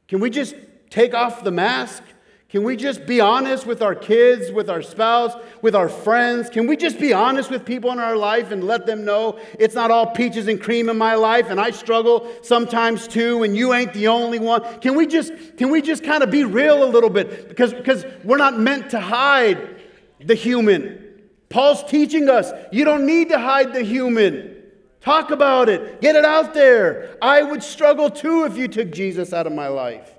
Can 0.10 0.20
we 0.20 0.30
just 0.30 0.56
take 0.90 1.14
off 1.14 1.46
the 1.46 1.52
mask? 1.52 2.04
Can 2.50 2.64
we 2.64 2.76
just 2.76 3.06
be 3.06 3.22
honest 3.22 3.68
with 3.68 3.84
our 3.84 3.94
kids, 3.94 4.52
with 4.52 4.72
our 4.72 4.82
spouse, 4.82 5.34
with 5.62 5.76
our 5.76 5.88
friends? 5.88 6.50
Can 6.50 6.66
we 6.66 6.76
just 6.78 7.00
be 7.00 7.14
honest 7.14 7.52
with 7.52 7.64
people 7.64 7.92
in 7.92 8.00
our 8.00 8.18
life 8.18 8.50
and 8.50 8.64
let 8.64 8.88
them 8.88 9.06
know 9.06 9.40
it's 9.60 9.76
not 9.76 9.92
all 9.92 10.08
peaches 10.08 10.48
and 10.48 10.60
cream 10.60 10.90
in 10.90 10.98
my 10.98 11.14
life 11.14 11.52
and 11.52 11.60
I 11.60 11.70
struggle 11.70 12.28
sometimes 12.42 13.08
too 13.08 13.44
and 13.44 13.56
you 13.56 13.76
ain't 13.76 13.94
the 13.94 14.08
only 14.08 14.40
one? 14.40 14.64
Can 14.80 14.96
we 14.96 15.06
just 15.06 15.32
can 15.58 15.70
we 15.70 15.84
just 15.84 16.04
kind 16.04 16.24
of 16.24 16.32
be 16.32 16.44
real 16.44 16.84
a 16.84 16.90
little 16.90 17.12
bit 17.12 17.50
because 17.50 17.72
because 17.72 18.04
we're 18.24 18.38
not 18.38 18.58
meant 18.58 18.90
to 18.92 19.00
hide 19.00 19.80
the 20.20 20.34
human. 20.34 21.06
Paul's 21.50 21.84
teaching 21.84 22.30
us 22.30 22.52
you 22.72 22.84
don't 22.84 23.06
need 23.06 23.30
to 23.30 23.38
hide 23.38 23.74
the 23.74 23.84
human. 23.84 24.56
Talk 25.02 25.30
about 25.30 25.70
it. 25.70 26.02
Get 26.02 26.16
it 26.16 26.26
out 26.26 26.56
there. 26.56 27.16
I 27.22 27.44
would 27.44 27.62
struggle 27.62 28.10
too 28.10 28.46
if 28.46 28.58
you 28.58 28.68
took 28.68 28.90
Jesus 28.90 29.34
out 29.34 29.46
of 29.46 29.54
my 29.54 29.68
life. 29.68 30.16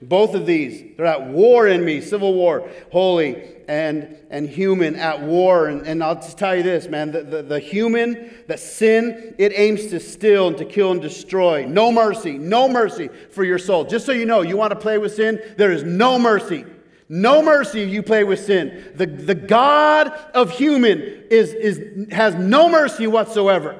Both 0.00 0.34
of 0.34 0.46
these, 0.46 0.96
they're 0.96 1.06
at 1.06 1.26
war 1.26 1.66
in 1.66 1.84
me 1.84 2.00
civil 2.00 2.32
war, 2.32 2.70
holy 2.92 3.56
and, 3.66 4.16
and 4.30 4.48
human 4.48 4.94
at 4.94 5.20
war. 5.22 5.66
And, 5.66 5.84
and 5.86 6.04
I'll 6.04 6.14
just 6.14 6.38
tell 6.38 6.54
you 6.54 6.62
this, 6.62 6.86
man 6.86 7.10
the, 7.10 7.22
the, 7.22 7.42
the 7.42 7.58
human, 7.58 8.32
the 8.46 8.56
sin, 8.56 9.34
it 9.38 9.52
aims 9.56 9.86
to 9.88 9.98
steal 9.98 10.48
and 10.48 10.58
to 10.58 10.64
kill 10.64 10.92
and 10.92 11.02
destroy. 11.02 11.66
No 11.66 11.90
mercy, 11.90 12.38
no 12.38 12.68
mercy 12.68 13.08
for 13.32 13.42
your 13.42 13.58
soul. 13.58 13.84
Just 13.84 14.06
so 14.06 14.12
you 14.12 14.24
know, 14.24 14.42
you 14.42 14.56
want 14.56 14.70
to 14.70 14.78
play 14.78 14.98
with 14.98 15.14
sin, 15.14 15.42
there 15.56 15.72
is 15.72 15.82
no 15.82 16.16
mercy. 16.16 16.64
No 17.08 17.42
mercy 17.42 17.82
if 17.82 17.88
you 17.88 18.02
play 18.02 18.22
with 18.22 18.38
sin. 18.38 18.92
The, 18.94 19.06
the 19.06 19.34
God 19.34 20.08
of 20.34 20.50
human 20.50 21.00
is, 21.00 21.54
is, 21.54 22.12
has 22.12 22.36
no 22.36 22.68
mercy 22.68 23.06
whatsoever. 23.06 23.76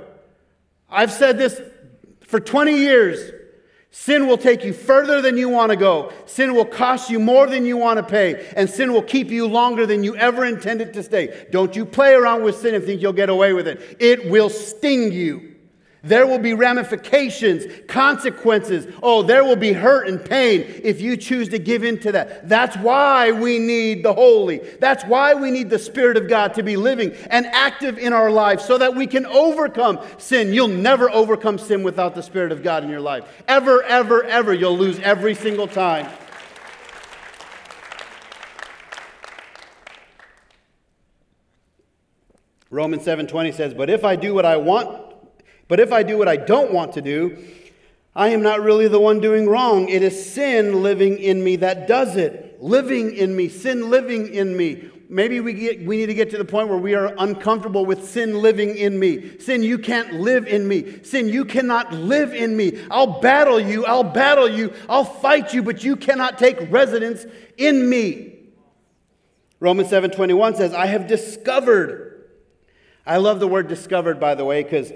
I've 0.90 1.12
said 1.12 1.38
this 1.38 1.60
for 2.22 2.40
20 2.40 2.76
years. 2.76 3.32
Sin 4.00 4.28
will 4.28 4.38
take 4.38 4.62
you 4.62 4.72
further 4.72 5.20
than 5.20 5.36
you 5.36 5.48
want 5.48 5.70
to 5.70 5.76
go. 5.76 6.12
Sin 6.24 6.54
will 6.54 6.64
cost 6.64 7.10
you 7.10 7.18
more 7.18 7.48
than 7.48 7.66
you 7.66 7.76
want 7.76 7.96
to 7.96 8.04
pay. 8.04 8.48
And 8.56 8.70
sin 8.70 8.92
will 8.92 9.02
keep 9.02 9.28
you 9.28 9.48
longer 9.48 9.86
than 9.86 10.04
you 10.04 10.14
ever 10.14 10.44
intended 10.44 10.94
to 10.94 11.02
stay. 11.02 11.46
Don't 11.50 11.74
you 11.74 11.84
play 11.84 12.14
around 12.14 12.44
with 12.44 12.56
sin 12.56 12.76
and 12.76 12.84
think 12.84 13.02
you'll 13.02 13.12
get 13.12 13.28
away 13.28 13.52
with 13.54 13.66
it. 13.66 13.96
It 13.98 14.30
will 14.30 14.50
sting 14.50 15.10
you. 15.10 15.56
There 16.08 16.26
will 16.26 16.38
be 16.38 16.54
ramifications, 16.54 17.64
consequences. 17.86 18.86
Oh, 19.02 19.22
there 19.22 19.44
will 19.44 19.56
be 19.56 19.74
hurt 19.74 20.08
and 20.08 20.24
pain 20.24 20.64
if 20.82 21.02
you 21.02 21.18
choose 21.18 21.50
to 21.50 21.58
give 21.58 21.84
in 21.84 22.00
to 22.00 22.12
that. 22.12 22.48
That's 22.48 22.76
why 22.78 23.30
we 23.30 23.58
need 23.58 24.02
the 24.02 24.14
holy. 24.14 24.58
That's 24.80 25.04
why 25.04 25.34
we 25.34 25.50
need 25.50 25.68
the 25.68 25.78
Spirit 25.78 26.16
of 26.16 26.26
God 26.26 26.54
to 26.54 26.62
be 26.62 26.76
living 26.76 27.12
and 27.28 27.44
active 27.46 27.98
in 27.98 28.14
our 28.14 28.30
lives 28.30 28.64
so 28.64 28.78
that 28.78 28.96
we 28.96 29.06
can 29.06 29.26
overcome 29.26 30.00
sin. 30.16 30.54
You'll 30.54 30.68
never 30.68 31.10
overcome 31.10 31.58
sin 31.58 31.82
without 31.82 32.14
the 32.14 32.22
Spirit 32.22 32.52
of 32.52 32.62
God 32.62 32.84
in 32.84 32.88
your 32.88 33.02
life. 33.02 33.24
Ever, 33.46 33.82
ever, 33.82 34.24
ever. 34.24 34.54
You'll 34.54 34.78
lose 34.78 34.98
every 35.00 35.34
single 35.34 35.68
time. 35.68 36.08
Romans 42.70 43.02
7:20 43.02 43.52
says, 43.52 43.74
"But 43.74 43.90
if 43.90 44.04
I 44.04 44.16
do 44.16 44.32
what 44.32 44.46
I 44.46 44.56
want 44.56 45.07
but 45.68 45.80
if 45.80 45.92
I 45.92 46.02
do 46.02 46.18
what 46.18 46.28
I 46.28 46.36
don't 46.36 46.72
want 46.72 46.94
to 46.94 47.02
do, 47.02 47.38
I 48.16 48.30
am 48.30 48.42
not 48.42 48.60
really 48.60 48.88
the 48.88 48.98
one 48.98 49.20
doing 49.20 49.48
wrong. 49.48 49.88
It 49.88 50.02
is 50.02 50.32
sin 50.32 50.82
living 50.82 51.18
in 51.18 51.44
me 51.44 51.56
that 51.56 51.86
does 51.86 52.16
it. 52.16 52.60
Living 52.60 53.14
in 53.14 53.36
me, 53.36 53.48
sin 53.48 53.90
living 53.90 54.34
in 54.34 54.56
me. 54.56 54.90
Maybe 55.10 55.40
we, 55.40 55.54
get, 55.54 55.86
we 55.86 55.96
need 55.96 56.06
to 56.06 56.14
get 56.14 56.30
to 56.30 56.38
the 56.38 56.44
point 56.44 56.68
where 56.68 56.78
we 56.78 56.94
are 56.94 57.14
uncomfortable 57.16 57.86
with 57.86 58.06
sin 58.06 58.42
living 58.42 58.76
in 58.76 58.98
me. 58.98 59.38
Sin, 59.38 59.62
you 59.62 59.78
can't 59.78 60.14
live 60.14 60.46
in 60.46 60.68
me. 60.68 61.02
Sin, 61.02 61.28
you 61.28 61.44
cannot 61.44 61.92
live 61.94 62.34
in 62.34 62.56
me. 62.56 62.84
I'll 62.90 63.20
battle 63.20 63.58
you. 63.58 63.86
I'll 63.86 64.04
battle 64.04 64.48
you. 64.48 64.72
I'll 64.88 65.04
fight 65.04 65.54
you, 65.54 65.62
but 65.62 65.82
you 65.82 65.96
cannot 65.96 66.38
take 66.38 66.70
residence 66.70 67.24
in 67.56 67.88
me. 67.88 68.34
Romans 69.60 69.88
7:21 69.88 70.56
says, 70.56 70.74
"I 70.74 70.86
have 70.86 71.06
discovered." 71.06 72.26
I 73.06 73.16
love 73.16 73.40
the 73.40 73.48
word 73.48 73.68
discovered 73.68 74.20
by 74.20 74.34
the 74.34 74.44
way 74.44 74.62
because 74.62 74.92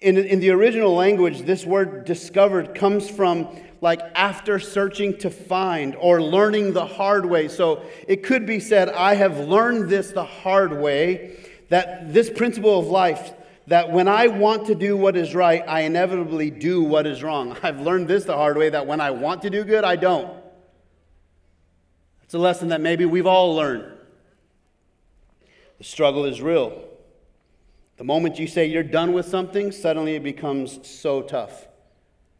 in, 0.00 0.18
in 0.18 0.40
the 0.40 0.50
original 0.50 0.94
language, 0.94 1.42
this 1.42 1.64
word 1.64 2.04
discovered 2.04 2.74
comes 2.74 3.08
from 3.08 3.48
like 3.80 4.00
after 4.14 4.58
searching 4.58 5.16
to 5.18 5.30
find 5.30 5.94
or 5.96 6.20
learning 6.20 6.72
the 6.72 6.84
hard 6.84 7.26
way. 7.26 7.48
So 7.48 7.82
it 8.06 8.22
could 8.22 8.46
be 8.46 8.60
said, 8.60 8.88
I 8.88 9.14
have 9.14 9.38
learned 9.38 9.88
this 9.88 10.10
the 10.10 10.24
hard 10.24 10.72
way, 10.72 11.36
that 11.68 12.12
this 12.12 12.30
principle 12.30 12.78
of 12.78 12.86
life, 12.86 13.32
that 13.68 13.92
when 13.92 14.08
I 14.08 14.28
want 14.28 14.66
to 14.66 14.74
do 14.74 14.96
what 14.96 15.16
is 15.16 15.34
right, 15.34 15.62
I 15.68 15.82
inevitably 15.82 16.50
do 16.50 16.82
what 16.82 17.06
is 17.06 17.22
wrong. 17.22 17.56
I've 17.62 17.80
learned 17.80 18.08
this 18.08 18.24
the 18.24 18.36
hard 18.36 18.56
way, 18.56 18.70
that 18.70 18.86
when 18.86 19.00
I 19.00 19.10
want 19.10 19.42
to 19.42 19.50
do 19.50 19.64
good, 19.64 19.84
I 19.84 19.96
don't. 19.96 20.32
It's 22.24 22.34
a 22.34 22.38
lesson 22.38 22.68
that 22.68 22.80
maybe 22.80 23.04
we've 23.04 23.26
all 23.26 23.54
learned. 23.54 23.92
The 25.78 25.84
struggle 25.84 26.24
is 26.24 26.42
real. 26.42 26.87
The 27.98 28.04
moment 28.04 28.38
you 28.38 28.46
say 28.46 28.66
you're 28.66 28.84
done 28.84 29.12
with 29.12 29.26
something, 29.26 29.72
suddenly 29.72 30.14
it 30.14 30.22
becomes 30.22 30.88
so 30.88 31.20
tough. 31.20 31.66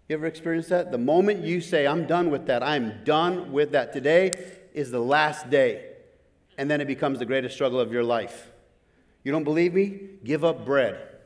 You 0.09 0.15
ever 0.15 0.27
experienced 0.27 0.69
that? 0.69 0.93
The 0.93 0.99
moment 0.99 1.45
you 1.45 1.61
say, 1.61 1.85
I'm 1.85 2.07
done 2.07 2.31
with 2.31 2.47
that, 2.47 2.63
I'm 2.63 3.03
done 3.05 3.51
with 3.51 3.73
that 3.73 3.93
today, 3.93 4.53
is 4.73 4.93
the 4.93 5.01
last 5.01 5.51
day, 5.51 5.85
and 6.57 6.71
then 6.71 6.81
it 6.81 6.87
becomes 6.87 7.19
the 7.19 7.27
greatest 7.27 7.57
struggle 7.57 7.81
of 7.81 7.93
your 7.93 8.05
life. 8.05 8.53
You 9.25 9.33
don't 9.33 9.43
believe 9.43 9.75
me? 9.75 9.99
Give 10.23 10.45
up 10.45 10.65
bread. 10.65 11.17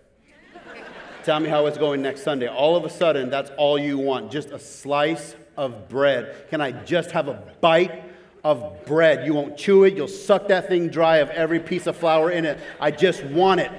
Tell 1.24 1.38
me 1.38 1.50
how 1.50 1.66
it's 1.66 1.76
going 1.76 2.00
next 2.00 2.22
Sunday. 2.22 2.48
All 2.48 2.74
of 2.74 2.86
a 2.86 2.90
sudden, 2.90 3.28
that's 3.28 3.50
all 3.58 3.78
you 3.78 3.98
want 3.98 4.32
just 4.32 4.48
a 4.48 4.58
slice 4.58 5.36
of 5.58 5.90
bread. 5.90 6.46
Can 6.48 6.62
I 6.62 6.72
just 6.72 7.10
have 7.10 7.28
a 7.28 7.34
bite 7.60 8.02
of 8.42 8.86
bread? 8.86 9.26
You 9.26 9.34
won't 9.34 9.58
chew 9.58 9.84
it, 9.84 9.94
you'll 9.94 10.08
suck 10.08 10.48
that 10.48 10.68
thing 10.68 10.88
dry 10.88 11.18
of 11.18 11.28
every 11.28 11.60
piece 11.60 11.86
of 11.86 11.98
flour 11.98 12.30
in 12.30 12.46
it. 12.46 12.58
I 12.80 12.90
just 12.90 13.22
want 13.24 13.60
it. 13.60 13.70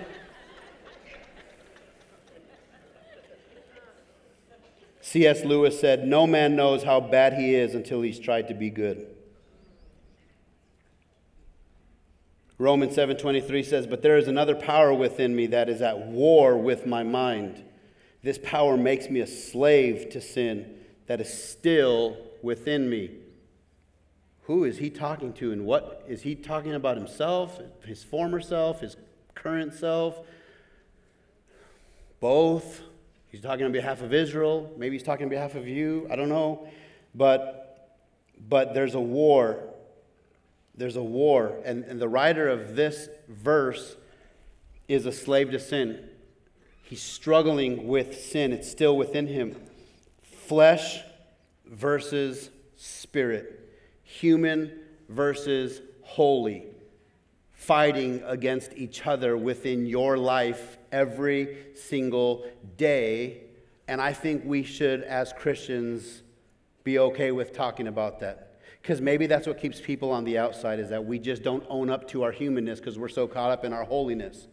C.S. 5.13 5.45
Lewis 5.45 5.79
said, 5.79 6.07
No 6.07 6.25
man 6.25 6.55
knows 6.55 6.81
how 6.81 6.99
bad 6.99 7.33
he 7.33 7.53
is 7.53 7.75
until 7.75 8.01
he's 8.01 8.17
tried 8.17 8.47
to 8.47 8.55
be 8.55 8.71
good. 8.71 9.05
Romans 12.57 12.95
7:23 12.95 13.63
says, 13.63 13.85
"But 13.85 14.01
there 14.01 14.17
is 14.17 14.27
another 14.27 14.55
power 14.55 14.91
within 14.91 15.35
me 15.35 15.45
that 15.47 15.69
is 15.69 15.83
at 15.83 16.07
war 16.07 16.57
with 16.57 16.87
my 16.87 17.03
mind. 17.03 17.63
This 18.23 18.39
power 18.39 18.75
makes 18.75 19.07
me 19.11 19.19
a 19.19 19.27
slave 19.27 20.09
to 20.09 20.19
sin 20.19 20.79
that 21.05 21.21
is 21.21 21.31
still 21.31 22.17
within 22.41 22.89
me." 22.89 23.11
Who 24.45 24.63
is 24.63 24.79
he 24.79 24.89
talking 24.89 25.31
to 25.33 25.51
and 25.51 25.67
what 25.67 26.03
is 26.07 26.23
he 26.23 26.33
talking 26.33 26.73
about 26.73 26.97
himself, 26.97 27.61
his 27.85 28.03
former 28.03 28.41
self, 28.41 28.81
his 28.81 28.97
current 29.35 29.75
self? 29.75 30.25
Both. 32.19 32.81
He's 33.33 33.41
talking 33.41 33.65
on 33.65 33.73
behalf 33.73 34.01
of 34.01 34.13
Israel, 34.13 34.71
maybe 34.77 34.95
he's 34.95 35.03
talking 35.03 35.25
on 35.25 35.29
behalf 35.29 35.55
of 35.55 35.67
you, 35.67 36.07
I 36.09 36.15
don't 36.15 36.29
know. 36.29 36.69
But 37.13 37.59
but 38.47 38.73
there's 38.73 38.95
a 38.95 39.01
war 39.01 39.73
there's 40.75 40.95
a 40.95 41.03
war. 41.03 41.59
And, 41.65 41.83
and 41.85 41.99
the 41.99 42.09
writer 42.09 42.49
of 42.49 42.75
this 42.75 43.09
verse 43.27 43.95
is 44.87 45.05
a 45.05 45.11
slave 45.11 45.51
to 45.51 45.59
sin. 45.59 46.09
He's 46.83 47.01
struggling 47.01 47.87
with 47.87 48.21
sin, 48.21 48.51
it's 48.51 48.69
still 48.69 48.97
within 48.97 49.27
him. 49.27 49.55
Flesh 50.21 51.01
versus 51.65 52.49
spirit, 52.75 53.69
human 54.03 54.71
versus 55.09 55.81
holy, 56.01 56.65
fighting 57.53 58.21
against 58.25 58.73
each 58.73 59.07
other 59.07 59.37
within 59.37 59.85
your 59.85 60.17
life 60.17 60.77
every 60.93 61.57
single 61.75 62.45
day. 62.77 63.41
And 63.89 63.99
I 63.99 64.13
think 64.13 64.43
we 64.45 64.63
should, 64.63 65.01
as 65.03 65.33
Christians, 65.33 66.21
be 66.85 66.99
okay 66.99 67.31
with 67.31 67.51
talking 67.51 67.87
about 67.87 68.19
that. 68.21 68.61
Because 68.81 69.01
maybe 69.01 69.27
that's 69.27 69.47
what 69.47 69.57
keeps 69.59 69.81
people 69.81 70.11
on 70.11 70.23
the 70.23 70.37
outside 70.37 70.79
is 70.79 70.89
that 70.89 71.03
we 71.03 71.17
just 71.17 71.41
don't 71.41 71.63
own 71.69 71.89
up 71.89 72.07
to 72.09 72.23
our 72.23 72.31
humanness 72.31 72.79
because 72.79 72.97
we're 72.97 73.09
so 73.09 73.27
caught 73.27 73.49
up 73.49 73.65
in 73.65 73.73
our 73.73 73.83
holiness. 73.83 74.47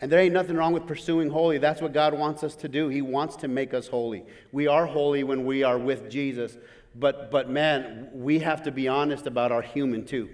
And 0.00 0.10
there 0.10 0.18
ain't 0.18 0.32
nothing 0.32 0.56
wrong 0.56 0.72
with 0.72 0.86
pursuing 0.86 1.28
holy. 1.28 1.58
That's 1.58 1.82
what 1.82 1.92
God 1.92 2.14
wants 2.14 2.42
us 2.42 2.56
to 2.56 2.68
do. 2.68 2.88
He 2.88 3.02
wants 3.02 3.36
to 3.36 3.48
make 3.48 3.74
us 3.74 3.88
holy. 3.88 4.24
We 4.50 4.66
are 4.66 4.86
holy 4.86 5.24
when 5.24 5.44
we 5.44 5.62
are 5.62 5.78
with 5.78 6.10
Jesus. 6.10 6.56
But, 6.94 7.30
but 7.30 7.50
man, 7.50 8.08
we 8.14 8.38
have 8.38 8.62
to 8.62 8.70
be 8.70 8.88
honest 8.88 9.26
about 9.26 9.52
our 9.52 9.62
human 9.62 10.06
too. 10.06 10.30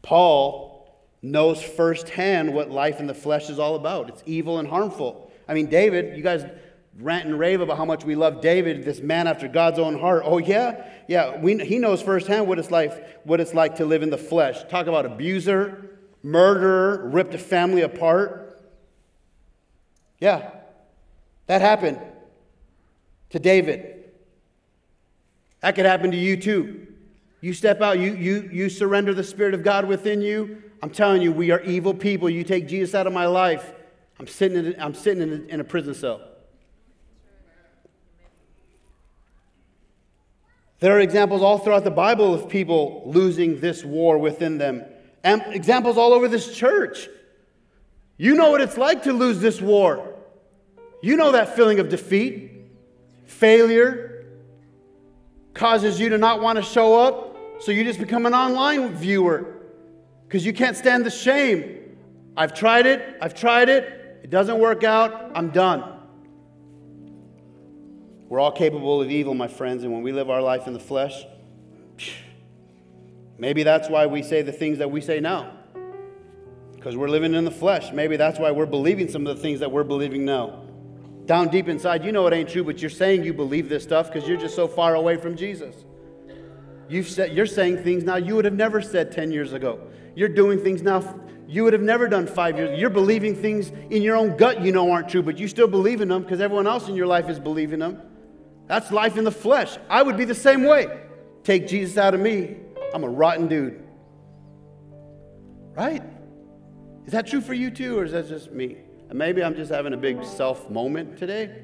Paul 0.00 0.73
knows 1.24 1.62
firsthand 1.62 2.52
what 2.52 2.70
life 2.70 3.00
in 3.00 3.06
the 3.06 3.14
flesh 3.14 3.48
is 3.48 3.58
all 3.58 3.76
about. 3.76 4.10
It's 4.10 4.22
evil 4.26 4.58
and 4.58 4.68
harmful. 4.68 5.32
I 5.48 5.54
mean, 5.54 5.66
David, 5.66 6.16
you 6.16 6.22
guys 6.22 6.44
rant 6.98 7.26
and 7.26 7.38
rave 7.38 7.60
about 7.60 7.78
how 7.78 7.84
much 7.84 8.04
we 8.04 8.14
love 8.14 8.40
David, 8.40 8.84
this 8.84 9.00
man 9.00 9.26
after 9.26 9.48
God's 9.48 9.78
own 9.78 9.98
heart. 9.98 10.22
Oh 10.24 10.38
yeah, 10.38 10.86
yeah. 11.08 11.38
We, 11.40 11.58
he 11.64 11.78
knows 11.78 12.02
firsthand 12.02 12.46
what 12.46 12.58
it's 12.58 12.70
like. 12.70 13.24
What 13.24 13.40
it's 13.40 13.54
like 13.54 13.76
to 13.76 13.86
live 13.86 14.02
in 14.02 14.10
the 14.10 14.18
flesh. 14.18 14.62
Talk 14.68 14.86
about 14.86 15.06
abuser, 15.06 15.98
murderer, 16.22 17.08
ripped 17.08 17.34
a 17.34 17.38
family 17.38 17.80
apart. 17.80 18.62
Yeah, 20.20 20.50
that 21.46 21.62
happened 21.62 22.00
to 23.30 23.38
David. 23.38 24.04
That 25.60 25.74
could 25.74 25.86
happen 25.86 26.10
to 26.10 26.18
you 26.18 26.36
too. 26.36 26.93
You 27.44 27.52
step 27.52 27.82
out, 27.82 27.98
you, 27.98 28.14
you, 28.14 28.48
you 28.50 28.70
surrender 28.70 29.12
the 29.12 29.22
Spirit 29.22 29.52
of 29.52 29.62
God 29.62 29.84
within 29.84 30.22
you. 30.22 30.62
I'm 30.82 30.88
telling 30.88 31.20
you, 31.20 31.30
we 31.30 31.50
are 31.50 31.60
evil 31.60 31.92
people. 31.92 32.30
You 32.30 32.42
take 32.42 32.66
Jesus 32.66 32.94
out 32.94 33.06
of 33.06 33.12
my 33.12 33.26
life. 33.26 33.70
I'm 34.18 34.26
sitting 34.26 34.64
in, 34.64 34.80
I'm 34.80 34.94
sitting 34.94 35.22
in 35.22 35.30
a, 35.30 35.52
in 35.52 35.60
a 35.60 35.64
prison 35.64 35.92
cell. 35.92 36.22
There 40.78 40.96
are 40.96 41.00
examples 41.00 41.42
all 41.42 41.58
throughout 41.58 41.84
the 41.84 41.90
Bible 41.90 42.32
of 42.32 42.48
people 42.48 43.02
losing 43.04 43.60
this 43.60 43.84
war 43.84 44.16
within 44.16 44.56
them, 44.56 44.82
and 45.22 45.42
examples 45.48 45.98
all 45.98 46.14
over 46.14 46.28
this 46.28 46.56
church. 46.56 47.10
You 48.16 48.36
know 48.36 48.52
what 48.52 48.62
it's 48.62 48.78
like 48.78 49.02
to 49.02 49.12
lose 49.12 49.40
this 49.40 49.60
war. 49.60 50.14
You 51.02 51.16
know 51.16 51.32
that 51.32 51.54
feeling 51.54 51.78
of 51.78 51.90
defeat, 51.90 52.52
failure, 53.26 54.24
causes 55.52 56.00
you 56.00 56.08
to 56.08 56.16
not 56.16 56.40
want 56.40 56.56
to 56.56 56.62
show 56.62 56.98
up, 56.98 57.32
so 57.60 57.72
you 57.72 57.84
just 57.84 57.98
become 57.98 58.26
an 58.26 58.34
online 58.34 58.94
viewer 58.94 59.54
because 60.26 60.44
you 60.44 60.52
can't 60.52 60.76
stand 60.76 61.06
the 61.06 61.10
shame. 61.10 61.96
I've 62.36 62.54
tried 62.54 62.86
it, 62.86 63.16
I've 63.20 63.34
tried 63.34 63.68
it, 63.68 64.20
it 64.24 64.30
doesn't 64.30 64.58
work 64.58 64.84
out, 64.84 65.30
I'm 65.34 65.50
done. 65.50 65.94
We're 68.28 68.40
all 68.40 68.52
capable 68.52 69.00
of 69.00 69.10
evil, 69.10 69.34
my 69.34 69.46
friends, 69.46 69.84
and 69.84 69.92
when 69.92 70.02
we 70.02 70.10
live 70.10 70.30
our 70.30 70.42
life 70.42 70.66
in 70.66 70.72
the 70.72 70.80
flesh, 70.80 71.24
maybe 73.38 73.62
that's 73.62 73.88
why 73.88 74.06
we 74.06 74.22
say 74.22 74.42
the 74.42 74.52
things 74.52 74.78
that 74.78 74.90
we 74.90 75.00
say 75.00 75.20
now. 75.20 75.52
Because 76.74 76.96
we're 76.96 77.08
living 77.08 77.34
in 77.34 77.44
the 77.44 77.50
flesh. 77.50 77.92
Maybe 77.92 78.16
that's 78.16 78.38
why 78.38 78.50
we're 78.50 78.66
believing 78.66 79.08
some 79.08 79.26
of 79.26 79.36
the 79.36 79.42
things 79.42 79.60
that 79.60 79.70
we're 79.70 79.84
believing 79.84 80.24
now. 80.24 80.64
Down 81.26 81.48
deep 81.48 81.68
inside, 81.68 82.04
you 82.04 82.12
know 82.12 82.26
it 82.26 82.34
ain't 82.34 82.48
true, 82.48 82.64
but 82.64 82.80
you're 82.80 82.90
saying 82.90 83.24
you 83.24 83.32
believe 83.32 83.68
this 83.68 83.82
stuff 83.82 84.12
because 84.12 84.28
you're 84.28 84.36
just 84.36 84.54
so 84.54 84.66
far 84.66 84.94
away 84.94 85.16
from 85.16 85.36
Jesus. 85.36 85.84
You've 86.88 87.08
said, 87.08 87.32
you're 87.32 87.46
saying 87.46 87.82
things 87.82 88.04
now 88.04 88.16
you 88.16 88.36
would 88.36 88.44
have 88.44 88.54
never 88.54 88.80
said 88.82 89.12
10 89.12 89.32
years 89.32 89.52
ago. 89.52 89.80
You're 90.14 90.28
doing 90.28 90.62
things 90.62 90.82
now 90.82 91.00
you 91.46 91.62
would 91.64 91.72
have 91.72 91.82
never 91.82 92.08
done 92.08 92.26
five 92.26 92.56
years. 92.56 92.78
You're 92.78 92.90
believing 92.90 93.34
things 93.34 93.70
in 93.90 94.02
your 94.02 94.16
own 94.16 94.36
gut 94.36 94.62
you 94.62 94.72
know 94.72 94.90
aren't 94.90 95.08
true, 95.08 95.22
but 95.22 95.38
you 95.38 95.46
still 95.46 95.68
believe 95.68 96.00
in 96.00 96.08
them 96.08 96.22
because 96.22 96.40
everyone 96.40 96.66
else 96.66 96.88
in 96.88 96.94
your 96.94 97.06
life 97.06 97.28
is 97.28 97.38
believing 97.38 97.78
them. 97.78 98.00
That's 98.66 98.90
life 98.90 99.18
in 99.18 99.24
the 99.24 99.30
flesh. 99.30 99.76
I 99.90 100.02
would 100.02 100.16
be 100.16 100.24
the 100.24 100.34
same 100.34 100.64
way. 100.64 100.86
Take 101.42 101.68
Jesus 101.68 101.98
out 101.98 102.14
of 102.14 102.20
me, 102.20 102.56
I'm 102.94 103.04
a 103.04 103.08
rotten 103.08 103.48
dude. 103.48 103.82
Right? 105.74 106.02
Is 107.04 107.12
that 107.12 107.26
true 107.26 107.42
for 107.42 107.52
you 107.52 107.70
too, 107.70 107.98
or 107.98 108.04
is 108.04 108.12
that 108.12 108.28
just 108.28 108.52
me? 108.52 108.78
maybe 109.12 109.44
I'm 109.44 109.54
just 109.54 109.70
having 109.70 109.92
a 109.92 109.96
big 109.96 110.24
self 110.24 110.68
moment 110.68 111.16
today. 111.18 111.62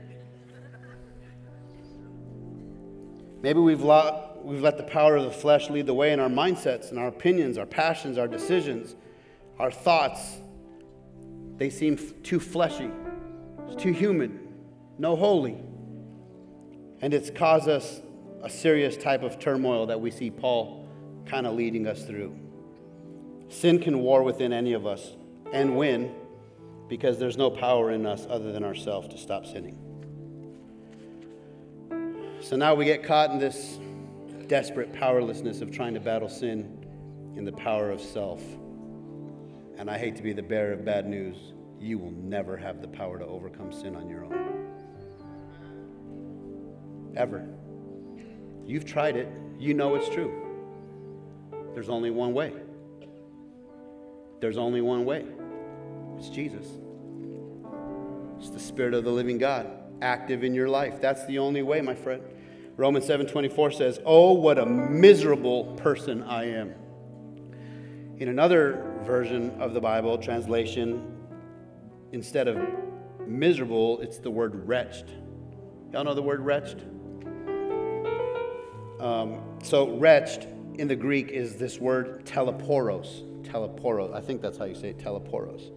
Maybe 3.42 3.59
we've, 3.59 3.83
let, 3.83 4.29
we've 4.42 4.61
let 4.61 4.76
the 4.76 4.83
power 4.83 5.16
of 5.16 5.24
the 5.24 5.31
flesh 5.31 5.70
lead 5.70 5.87
the 5.87 5.94
way 5.94 6.12
in 6.12 6.20
our 6.20 6.29
mindsets 6.29 6.90
and 6.90 6.98
our 6.98 7.09
opinions, 7.09 7.59
our 7.59 7.66
passions, 7.66 8.18
our 8.18 8.29
decisions, 8.29 8.94
our 9.59 9.70
thoughts. 9.70 10.37
They 11.57 11.70
seem 11.70 11.98
too 12.22 12.40
fleshy, 12.40 12.90
too 13.79 13.92
human, 13.92 14.40
no 14.98 15.16
holy. 15.16 15.59
And 17.00 17.14
it's 17.14 17.31
caused 17.31 17.68
us 17.68 18.00
a 18.42 18.50
serious 18.50 18.96
type 18.96 19.22
of 19.22 19.38
turmoil 19.38 19.87
that 19.87 20.00
we 20.00 20.11
see 20.11 20.31
Paul 20.31 20.88
kind 21.26 21.46
of 21.46 21.55
leading 21.55 21.87
us 21.87 22.05
through. 22.05 22.37
Sin 23.48 23.81
can 23.81 24.00
war 24.00 24.22
within 24.22 24.53
any 24.53 24.72
of 24.72 24.87
us 24.87 25.16
and 25.53 25.76
win 25.76 26.14
because 26.88 27.18
there's 27.18 27.37
no 27.37 27.50
power 27.50 27.90
in 27.90 28.07
us 28.07 28.26
other 28.29 28.53
than 28.53 28.64
ourselves 28.64 29.09
to 29.09 29.18
stop 29.18 29.46
sinning. 29.46 29.79
So 32.42 32.57
now 32.57 32.74
we 32.74 32.85
get 32.85 33.05
caught 33.05 33.31
in 33.31 33.38
this 33.38 33.79
desperate 34.50 34.92
powerlessness 34.92 35.60
of 35.60 35.70
trying 35.70 35.94
to 35.94 36.00
battle 36.00 36.28
sin 36.28 36.84
in 37.36 37.44
the 37.44 37.52
power 37.52 37.92
of 37.92 38.00
self. 38.00 38.42
And 39.78 39.88
I 39.88 39.96
hate 39.96 40.16
to 40.16 40.24
be 40.24 40.32
the 40.32 40.42
bearer 40.42 40.72
of 40.72 40.84
bad 40.84 41.06
news. 41.06 41.36
You 41.78 41.98
will 41.98 42.10
never 42.10 42.56
have 42.56 42.82
the 42.82 42.88
power 42.88 43.16
to 43.16 43.24
overcome 43.24 43.72
sin 43.72 43.94
on 43.94 44.08
your 44.10 44.24
own 44.24 44.34
ever. 47.16 47.48
You've 48.66 48.84
tried 48.84 49.16
it, 49.16 49.28
you 49.56 49.72
know 49.72 49.94
it's 49.94 50.08
true. 50.08 50.32
There's 51.72 51.88
only 51.88 52.10
one 52.10 52.34
way. 52.34 52.52
There's 54.40 54.58
only 54.58 54.80
one 54.80 55.04
way 55.04 55.26
it's 56.18 56.28
Jesus. 56.28 56.66
It's 58.40 58.50
the 58.50 58.58
Spirit 58.58 58.94
of 58.94 59.04
the 59.04 59.12
living 59.12 59.38
God 59.38 59.70
active 60.02 60.42
in 60.42 60.54
your 60.54 60.68
life. 60.68 61.00
That's 61.00 61.24
the 61.26 61.38
only 61.38 61.62
way, 61.62 61.80
my 61.82 61.94
friend. 61.94 62.22
Romans 62.80 63.04
7:24 63.04 63.72
says, 63.72 64.00
"Oh, 64.06 64.32
what 64.32 64.56
a 64.56 64.64
miserable 64.64 65.74
person 65.76 66.22
I 66.22 66.46
am." 66.46 66.72
In 68.16 68.28
another 68.28 68.82
version 69.04 69.50
of 69.60 69.74
the 69.74 69.82
Bible 69.82 70.16
translation, 70.16 71.02
instead 72.12 72.48
of 72.48 72.58
miserable, 73.26 74.00
it's 74.00 74.16
the 74.16 74.30
word 74.30 74.66
wretched. 74.66 75.10
Y'all 75.92 76.04
know 76.04 76.14
the 76.14 76.22
word 76.22 76.40
wretched? 76.40 76.82
Um, 78.98 79.42
So, 79.62 79.98
wretched 79.98 80.46
in 80.78 80.88
the 80.88 80.96
Greek 80.96 81.32
is 81.32 81.56
this 81.56 81.78
word 81.78 82.24
teleporos. 82.24 83.22
Teleporos. 83.42 84.14
I 84.14 84.22
think 84.22 84.40
that's 84.40 84.56
how 84.56 84.64
you 84.64 84.74
say 84.74 84.88
it, 84.90 84.98
teleporos. 84.98 85.70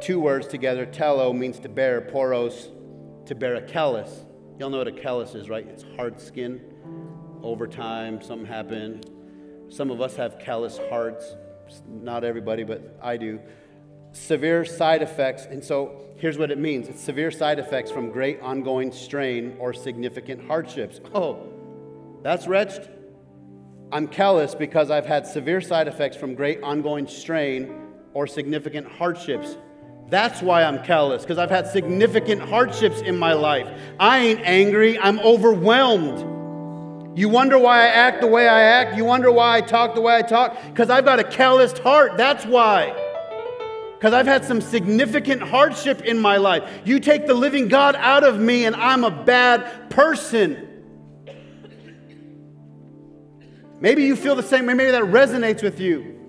Two 0.00 0.20
words 0.20 0.46
together. 0.46 0.86
Telo 0.86 1.36
means 1.36 1.58
to 1.58 1.68
bear, 1.68 2.00
poros, 2.00 2.68
to 3.26 3.34
bear 3.34 3.56
a 3.56 3.62
callus. 3.62 4.26
Y'all 4.60 4.68
know 4.68 4.76
what 4.76 4.88
a 4.88 4.92
callus 4.92 5.34
is, 5.34 5.48
right? 5.48 5.66
It's 5.66 5.86
hard 5.96 6.20
skin. 6.20 6.60
Over 7.42 7.66
time, 7.66 8.20
something 8.20 8.46
happened. 8.46 9.10
Some 9.70 9.90
of 9.90 10.02
us 10.02 10.16
have 10.16 10.38
callous 10.38 10.78
hearts. 10.90 11.34
Not 11.88 12.24
everybody, 12.24 12.62
but 12.62 12.98
I 13.00 13.16
do. 13.16 13.40
Severe 14.12 14.66
side 14.66 15.00
effects. 15.00 15.46
And 15.46 15.64
so 15.64 16.02
here's 16.16 16.36
what 16.36 16.50
it 16.50 16.58
means 16.58 16.88
it's 16.88 17.00
severe 17.00 17.30
side 17.30 17.58
effects 17.58 17.90
from 17.90 18.10
great 18.10 18.38
ongoing 18.42 18.92
strain 18.92 19.56
or 19.58 19.72
significant 19.72 20.46
hardships. 20.46 21.00
Oh, 21.14 21.48
that's 22.22 22.46
wretched. 22.46 22.86
I'm 23.90 24.08
callous 24.08 24.54
because 24.54 24.90
I've 24.90 25.06
had 25.06 25.26
severe 25.26 25.62
side 25.62 25.88
effects 25.88 26.18
from 26.18 26.34
great 26.34 26.62
ongoing 26.62 27.06
strain 27.06 27.74
or 28.12 28.26
significant 28.26 28.88
hardships. 28.88 29.56
That's 30.10 30.42
why 30.42 30.64
I'm 30.64 30.82
callous, 30.82 31.22
because 31.22 31.38
I've 31.38 31.50
had 31.50 31.68
significant 31.68 32.42
hardships 32.42 33.00
in 33.00 33.16
my 33.16 33.32
life. 33.32 33.68
I 34.00 34.18
ain't 34.18 34.40
angry, 34.40 34.98
I'm 34.98 35.20
overwhelmed. 35.20 37.16
You 37.16 37.28
wonder 37.28 37.58
why 37.58 37.84
I 37.84 37.86
act 37.86 38.20
the 38.20 38.26
way 38.26 38.48
I 38.48 38.60
act? 38.60 38.96
You 38.96 39.04
wonder 39.04 39.30
why 39.30 39.58
I 39.58 39.60
talk 39.60 39.94
the 39.94 40.00
way 40.00 40.16
I 40.16 40.22
talk? 40.22 40.56
Because 40.66 40.90
I've 40.90 41.04
got 41.04 41.20
a 41.20 41.24
calloused 41.24 41.78
heart. 41.78 42.16
That's 42.16 42.44
why. 42.44 42.92
Because 43.94 44.12
I've 44.12 44.26
had 44.26 44.44
some 44.44 44.60
significant 44.60 45.42
hardship 45.42 46.02
in 46.02 46.18
my 46.18 46.38
life. 46.38 46.68
You 46.84 46.98
take 46.98 47.26
the 47.26 47.34
living 47.34 47.68
God 47.68 47.94
out 47.96 48.24
of 48.24 48.38
me, 48.38 48.64
and 48.64 48.74
I'm 48.74 49.04
a 49.04 49.10
bad 49.10 49.90
person. 49.90 50.66
Maybe 53.80 54.04
you 54.04 54.16
feel 54.16 54.34
the 54.34 54.42
same 54.42 54.66
way. 54.66 54.74
Maybe 54.74 54.90
that 54.90 55.04
resonates 55.04 55.62
with 55.62 55.78
you. 55.78 56.19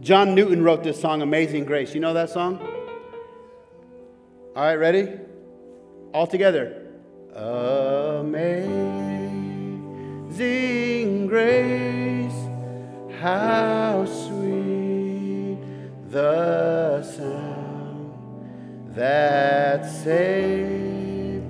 John 0.00 0.34
Newton 0.34 0.62
wrote 0.62 0.84
this 0.84 1.00
song, 1.00 1.22
Amazing 1.22 1.64
Grace. 1.64 1.94
You 1.94 2.00
know 2.00 2.14
that 2.14 2.30
song? 2.30 2.58
All 4.54 4.62
right, 4.64 4.76
ready? 4.76 5.08
All 6.12 6.26
together. 6.26 6.84
Amazing 7.34 8.88
grace, 11.28 12.32
how 13.20 14.04
sweet 14.06 15.58
the 16.10 17.02
sound 17.02 18.14
that 18.96 19.84
saved 19.84 21.44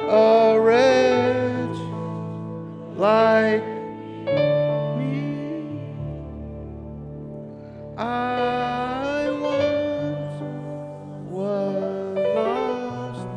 a 0.00 0.58
wretch 0.58 1.76
like 2.96 3.75
I 7.98 9.30
once 9.40 10.42
was 11.30 12.18
lost, 12.34 13.28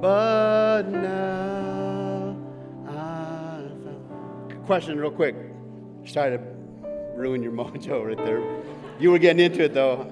but 0.00 0.82
now 0.88 2.36
I 2.88 3.60
found. 3.84 4.66
Question, 4.66 4.98
real 4.98 5.10
quick. 5.10 5.36
Try 6.06 6.30
to 6.30 6.38
ruin 7.14 7.42
your 7.42 7.52
mojo 7.58 8.06
right 8.06 8.16
there. 8.16 8.42
You 8.98 9.10
were 9.10 9.18
getting 9.18 9.44
into 9.44 9.64
it 9.64 9.74
though. 9.74 10.10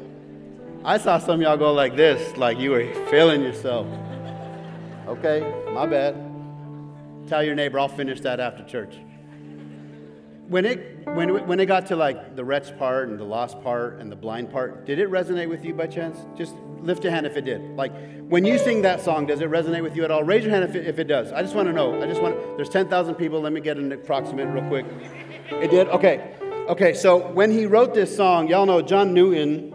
I 0.85 0.99
saw 0.99 1.19
some 1.19 1.41
y'all 1.41 1.57
go 1.57 1.73
like 1.73 1.97
this, 1.97 2.37
like 2.37 2.59
you 2.59 2.73
were 2.73 2.93
feeling 3.11 3.43
yourself. 3.43 3.87
Okay, 5.07 5.41
my 5.73 5.87
bad. 5.87 6.15
Tell 7.27 7.43
your 7.43 7.55
neighbor, 7.55 7.79
I'll 7.79 7.89
finish 7.89 8.21
that 8.21 8.41
after 8.41 8.63
church. 8.65 8.97
When 10.49 10.67
it, 10.67 11.07
when, 11.07 11.47
when 11.47 11.59
it 11.59 11.67
got 11.67 11.87
to 11.87 11.97
like 11.97 12.37
the 12.37 12.45
wretch 12.45 12.77
part 12.79 13.09
and 13.09 13.19
the 13.19 13.25
lost 13.25 13.61
part 13.63 13.99
and 14.01 14.13
the 14.13 14.17
blind 14.17 14.51
part, 14.51 14.85
did 14.85 14.99
it 14.99 15.11
resonate 15.11 15.49
with 15.49 15.65
you 15.65 15.75
by 15.75 15.87
chance? 15.87 16.19
Just 16.37 16.55
lift 16.81 17.03
your 17.03 17.13
hand 17.13 17.27
if 17.27 17.37
it 17.37 17.45
did. 17.47 17.63
Like 17.77 17.93
when 18.29 18.45
you 18.45 18.59
sing 18.59 18.83
that 18.83 19.01
song, 19.01 19.27
does 19.27 19.41
it 19.41 19.51
resonate 19.51 19.83
with 19.83 19.97
you 19.97 20.05
at 20.05 20.11
all? 20.11 20.23
Raise 20.23 20.45
your 20.45 20.53
hand 20.53 20.65
if 20.65 20.75
it, 20.75 20.87
if 20.87 20.99
it 20.99 21.05
does. 21.05 21.33
I 21.33 21.43
just 21.43 21.55
want 21.55 21.69
to 21.69 21.73
know. 21.73 22.01
I 22.03 22.07
just 22.07 22.21
want, 22.21 22.37
there's 22.57 22.69
10,000 22.69 23.15
people. 23.15 23.41
Let 23.41 23.53
me 23.53 23.61
get 23.61 23.79
an 23.79 23.91
approximate 23.93 24.49
real 24.49 24.67
quick. 24.69 24.87
It 25.51 25.71
did? 25.71 25.89
Okay. 25.89 26.35
Okay, 26.69 26.95
so 26.95 27.31
when 27.33 27.51
he 27.51 27.67
wrote 27.67 27.93
this 27.93 28.15
song, 28.15 28.49
y'all 28.49 28.65
know 28.65 28.81
John 28.81 29.13
Newton, 29.13 29.75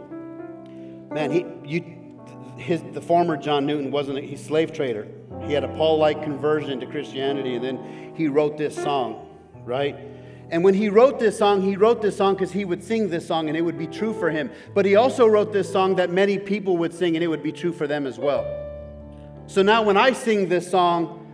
man, 1.12 1.32
he, 1.32 1.46
you, 1.64 2.18
his, 2.58 2.82
the 2.94 3.02
former 3.02 3.38
John 3.38 3.68
Newton 3.68 3.92
wasn't 3.92 4.18
a 4.18 4.22
he's 4.22 4.44
slave 4.44 4.74
trader. 4.74 5.08
He 5.46 5.54
had 5.54 5.64
a 5.64 5.68
Paul-like 5.68 6.24
conversion 6.24 6.80
to 6.80 6.88
Christianity, 6.88 7.56
and 7.56 7.64
then 7.64 8.14
he 8.16 8.28
wrote 8.28 8.58
this 8.58 8.76
song, 8.76 9.38
right? 9.64 9.96
And 10.52 10.64
when 10.64 10.74
he 10.74 10.90
wrote 10.90 11.20
this 11.20 11.38
song, 11.38 11.62
he 11.62 11.76
wrote 11.76 12.02
this 12.02 12.18
song 12.18 12.34
because 12.34 12.52
he 12.52 12.66
would 12.66 12.84
sing 12.84 13.10
this 13.10 13.28
song 13.28 13.50
and 13.50 13.58
it 13.58 13.62
would 13.62 13.78
be 13.78 13.86
true 13.86 14.14
for 14.14 14.32
him. 14.32 14.50
But 14.74 14.86
he 14.86 14.96
also 14.96 15.28
wrote 15.28 15.54
this 15.54 15.72
song 15.72 15.96
that 15.96 16.10
many 16.10 16.40
people 16.40 16.78
would 16.78 16.94
sing 16.94 17.16
and 17.16 17.24
it 17.24 17.28
would 17.28 17.44
be 17.44 17.52
true 17.52 17.72
for 17.72 17.86
them 17.86 18.08
as 18.08 18.18
well. 18.18 18.46
So 19.46 19.62
now 19.62 19.84
when 19.84 19.98
I 19.98 20.14
sing 20.14 20.50
this 20.50 20.70
song, 20.70 21.28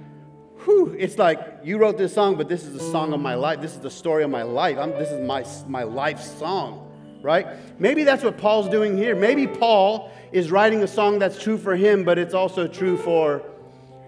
whew, 0.65 0.95
it's 0.99 1.17
like 1.17 1.39
you 1.63 1.77
wrote 1.77 1.97
this 1.97 2.13
song, 2.13 2.35
but 2.35 2.49
this 2.49 2.63
is 2.63 2.73
the 2.73 2.79
song 2.91 3.13
of 3.13 3.21
my 3.21 3.35
life. 3.35 3.61
This 3.61 3.73
is 3.73 3.79
the 3.79 3.91
story 3.91 4.23
of 4.23 4.29
my 4.29 4.43
life. 4.43 4.77
I'm, 4.77 4.91
this 4.91 5.11
is 5.11 5.25
my, 5.25 5.45
my 5.67 5.83
life 5.83 6.19
song, 6.19 6.91
right? 7.21 7.47
Maybe 7.79 8.03
that's 8.03 8.23
what 8.23 8.37
Paul's 8.37 8.67
doing 8.67 8.97
here. 8.97 9.15
Maybe 9.15 9.47
Paul 9.47 10.11
is 10.33 10.51
writing 10.51 10.83
a 10.83 10.87
song 10.87 11.19
that's 11.19 11.41
true 11.41 11.57
for 11.57 11.75
him, 11.75 12.03
but 12.03 12.17
it's 12.17 12.33
also 12.33 12.67
true 12.67 12.97
for 12.97 13.43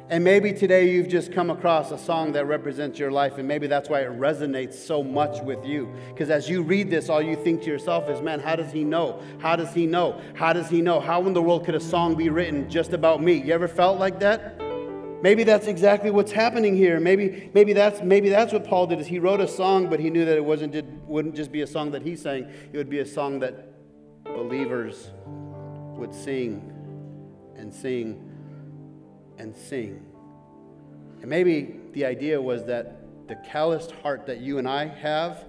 and 0.10 0.24
maybe 0.24 0.54
today 0.54 0.90
you've 0.90 1.10
just 1.10 1.34
come 1.34 1.50
across 1.50 1.92
a 1.92 1.98
song 1.98 2.32
that 2.32 2.46
represents 2.46 2.98
your 2.98 3.12
life, 3.12 3.38
and 3.38 3.48
maybe 3.48 3.68
that's 3.68 3.90
why 3.90 4.02
it 4.02 4.12
resonates 4.18 4.76
so 4.76 5.04
much 5.04 5.42
with 5.42 5.66
you. 5.66 5.92
Because 6.10 6.30
as 6.30 6.50
you 6.50 6.62
read 6.62 6.90
this, 6.90 7.10
all 7.10 7.22
you 7.22 7.36
think 7.36 7.62
to 7.64 7.68
yourself 7.68 8.10
is, 8.10 8.22
man, 8.22 8.40
how 8.40 8.56
does 8.56 8.72
he 8.72 8.86
know? 8.86 9.22
How 9.40 9.58
does 9.58 9.74
he 9.74 9.86
know? 9.86 10.22
How 10.34 10.54
does 10.54 10.70
he 10.70 10.82
know? 10.82 11.02
How 11.02 11.26
in 11.28 11.34
the 11.34 11.42
world 11.42 11.66
could 11.66 11.76
a 11.76 11.80
song 11.80 12.16
be 12.16 12.30
written 12.30 12.70
just 12.70 12.94
about 12.94 13.22
me? 13.22 13.34
You 13.34 13.54
ever 13.54 13.68
felt 13.68 14.00
like 14.00 14.20
that? 14.22 14.62
Maybe 15.22 15.44
that's 15.44 15.68
exactly 15.68 16.10
what's 16.10 16.32
happening 16.32 16.78
here. 16.78 17.02
Maybe, 17.02 17.50
maybe, 17.54 17.74
that's, 17.74 18.02
maybe 18.02 18.30
that's 18.30 18.54
what 18.54 18.64
Paul 18.64 18.88
did 18.88 19.00
is 19.00 19.08
he 19.08 19.20
wrote 19.20 19.42
a 19.42 19.48
song, 19.48 19.90
but 19.90 20.00
he 20.00 20.10
knew 20.10 20.24
that 20.24 20.38
it 20.38 20.46
wasn't, 20.46 20.74
it 20.74 20.86
wouldn't 21.06 21.36
just 21.36 21.52
be 21.52 21.64
a 21.64 21.68
song 21.68 21.92
that 21.92 22.02
he 22.02 22.16
sang. 22.16 22.50
It 22.72 22.78
would 22.78 22.90
be 22.90 23.00
a 23.00 23.06
song 23.06 23.40
that 23.40 23.74
believers 24.24 25.10
would 25.98 26.14
sing 26.14 26.72
and 27.58 27.74
sing 27.74 28.27
and 29.38 29.56
sing. 29.56 30.06
And 31.22 31.30
maybe 31.30 31.80
the 31.94 32.06
idea 32.06 32.42
was 32.42 32.66
that 32.66 33.02
the 33.28 33.36
calloused 33.36 33.92
heart 33.92 34.26
that 34.28 34.40
you 34.40 34.58
and 34.58 34.68
I 34.68 34.86
have 34.86 35.46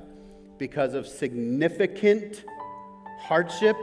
because 0.59 0.95
of 0.95 1.07
significant 1.07 2.45
hardship, 3.21 3.77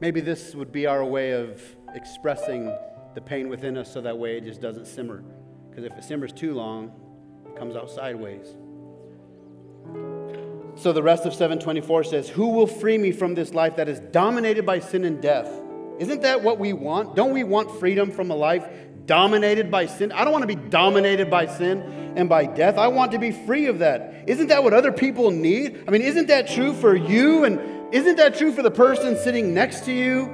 maybe 0.00 0.20
this 0.20 0.54
would 0.54 0.72
be 0.72 0.86
our 0.86 1.04
way 1.04 1.32
of 1.32 1.62
expressing 1.94 2.74
the 3.14 3.20
pain 3.20 3.48
within 3.48 3.76
us 3.76 3.92
so 3.92 4.00
that 4.00 4.16
way 4.16 4.36
it 4.36 4.44
just 4.44 4.60
doesn't 4.60 4.86
simmer. 4.86 5.22
Because 5.68 5.84
if 5.84 5.92
it 5.92 6.04
simmers 6.04 6.32
too 6.32 6.54
long, 6.54 6.92
it 7.46 7.56
comes 7.56 7.76
out 7.76 7.90
sideways. 7.90 8.54
So 10.76 10.92
the 10.92 11.02
rest 11.02 11.26
of 11.26 11.32
724 11.32 12.04
says, 12.04 12.28
Who 12.28 12.50
will 12.50 12.66
free 12.66 12.98
me 12.98 13.10
from 13.10 13.34
this 13.34 13.52
life 13.52 13.76
that 13.76 13.88
is 13.88 14.00
dominated 14.12 14.64
by 14.64 14.78
sin 14.78 15.04
and 15.04 15.20
death? 15.20 15.50
Isn't 15.98 16.22
that 16.22 16.42
what 16.42 16.58
we 16.58 16.72
want? 16.72 17.16
Don't 17.16 17.32
we 17.32 17.44
want 17.44 17.78
freedom 17.80 18.10
from 18.10 18.30
a 18.30 18.34
life 18.36 18.66
dominated 19.06 19.70
by 19.70 19.86
sin? 19.86 20.12
I 20.12 20.24
don't 20.24 20.32
want 20.32 20.48
to 20.48 20.56
be 20.56 20.68
dominated 20.70 21.30
by 21.30 21.46
sin 21.46 22.12
and 22.16 22.28
by 22.28 22.46
death. 22.46 22.78
I 22.78 22.88
want 22.88 23.12
to 23.12 23.18
be 23.18 23.32
free 23.32 23.66
of 23.66 23.80
that. 23.80 24.24
Isn't 24.26 24.48
that 24.48 24.62
what 24.62 24.72
other 24.72 24.92
people 24.92 25.30
need? 25.30 25.84
I 25.86 25.90
mean, 25.90 26.02
isn't 26.02 26.26
that 26.28 26.48
true 26.48 26.72
for 26.72 26.94
you? 26.94 27.44
And 27.44 27.94
isn't 27.94 28.16
that 28.16 28.36
true 28.36 28.52
for 28.52 28.62
the 28.62 28.70
person 28.70 29.16
sitting 29.16 29.54
next 29.54 29.84
to 29.86 29.92
you? 29.92 30.26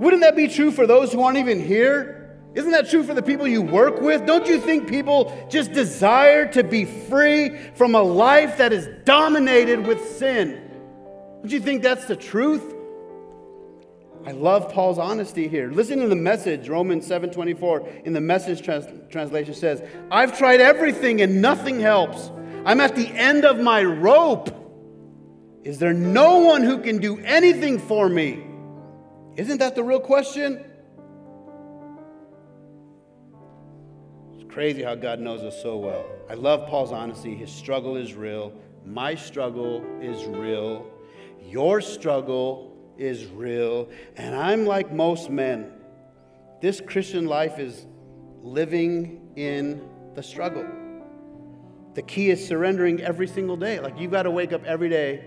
Wouldn't 0.00 0.22
that 0.22 0.34
be 0.34 0.48
true 0.48 0.70
for 0.70 0.86
those 0.86 1.12
who 1.12 1.22
aren't 1.22 1.38
even 1.38 1.64
here? 1.64 2.18
Isn't 2.54 2.72
that 2.72 2.90
true 2.90 3.02
for 3.02 3.14
the 3.14 3.22
people 3.22 3.46
you 3.46 3.62
work 3.62 4.00
with? 4.00 4.26
Don't 4.26 4.46
you 4.46 4.60
think 4.60 4.88
people 4.88 5.46
just 5.50 5.72
desire 5.72 6.50
to 6.52 6.62
be 6.62 6.84
free 6.84 7.56
from 7.74 7.94
a 7.94 8.02
life 8.02 8.58
that 8.58 8.72
is 8.72 8.88
dominated 9.04 9.86
with 9.86 10.16
sin? 10.16 10.70
Don't 11.40 11.50
you 11.50 11.60
think 11.60 11.82
that's 11.82 12.04
the 12.04 12.16
truth? 12.16 12.74
I 14.24 14.30
love 14.30 14.72
Paul's 14.72 14.98
honesty 14.98 15.48
here. 15.48 15.70
Listen 15.72 15.98
to 15.98 16.06
the 16.06 16.14
message, 16.14 16.68
Romans 16.68 17.06
7:24, 17.06 17.82
in 18.04 18.12
the 18.12 18.20
message 18.20 18.62
trans- 18.62 18.86
translation 19.10 19.54
says, 19.54 19.82
"I've 20.10 20.38
tried 20.38 20.60
everything 20.60 21.20
and 21.20 21.42
nothing 21.42 21.80
helps. 21.80 22.30
I'm 22.64 22.80
at 22.80 22.94
the 22.94 23.08
end 23.08 23.44
of 23.44 23.58
my 23.58 23.82
rope. 23.82 24.50
Is 25.64 25.78
there 25.80 25.92
no 25.92 26.38
one 26.38 26.62
who 26.62 26.78
can 26.78 26.98
do 26.98 27.18
anything 27.24 27.78
for 27.78 28.08
me?" 28.08 28.44
Isn't 29.36 29.58
that 29.58 29.74
the 29.74 29.82
real 29.82 30.00
question? 30.00 30.64
It's 34.34 34.44
crazy 34.52 34.82
how 34.84 34.94
God 34.94 35.18
knows 35.18 35.42
us 35.42 35.60
so 35.60 35.78
well. 35.78 36.04
I 36.30 36.34
love 36.34 36.68
Paul's 36.68 36.92
honesty. 36.92 37.34
His 37.34 37.50
struggle 37.50 37.96
is 37.96 38.14
real. 38.14 38.52
My 38.86 39.16
struggle 39.16 39.82
is 40.00 40.24
real. 40.26 40.86
Your 41.40 41.80
struggle 41.80 42.71
is 42.98 43.26
real. 43.26 43.88
And 44.16 44.34
I'm 44.34 44.66
like 44.66 44.92
most 44.92 45.30
men. 45.30 45.72
This 46.60 46.80
Christian 46.80 47.26
life 47.26 47.58
is 47.58 47.86
living 48.42 49.32
in 49.36 49.88
the 50.14 50.22
struggle. 50.22 50.66
The 51.94 52.02
key 52.02 52.30
is 52.30 52.46
surrendering 52.46 53.00
every 53.02 53.26
single 53.26 53.56
day. 53.56 53.80
Like 53.80 53.98
you've 53.98 54.12
got 54.12 54.22
to 54.22 54.30
wake 54.30 54.52
up 54.52 54.64
every 54.64 54.88
day 54.88 55.24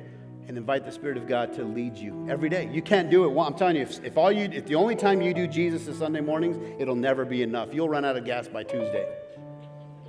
and 0.48 0.58
invite 0.58 0.86
the 0.86 0.92
Spirit 0.92 1.18
of 1.18 1.28
God 1.28 1.54
to 1.54 1.64
lead 1.64 1.98
you 1.98 2.28
every 2.30 2.50
day. 2.50 2.70
You 2.72 2.82
can't 2.82 3.10
do 3.10 3.26
it. 3.26 3.40
I'm 3.40 3.56
telling 3.56 3.76
you, 3.76 3.82
if, 3.82 4.04
if 4.04 4.18
all 4.18 4.32
you, 4.32 4.50
if 4.52 4.66
the 4.66 4.76
only 4.76 4.96
time 4.96 5.22
you 5.22 5.34
do 5.34 5.48
Jesus 5.48 5.88
is 5.88 5.98
Sunday 5.98 6.22
mornings, 6.22 6.58
it'll 6.80 6.96
never 6.96 7.26
be 7.26 7.42
enough. 7.42 7.74
You'll 7.74 7.90
run 7.90 8.06
out 8.06 8.16
of 8.16 8.26
gas 8.26 8.48
by 8.48 8.64
Tuesday. 8.64 9.08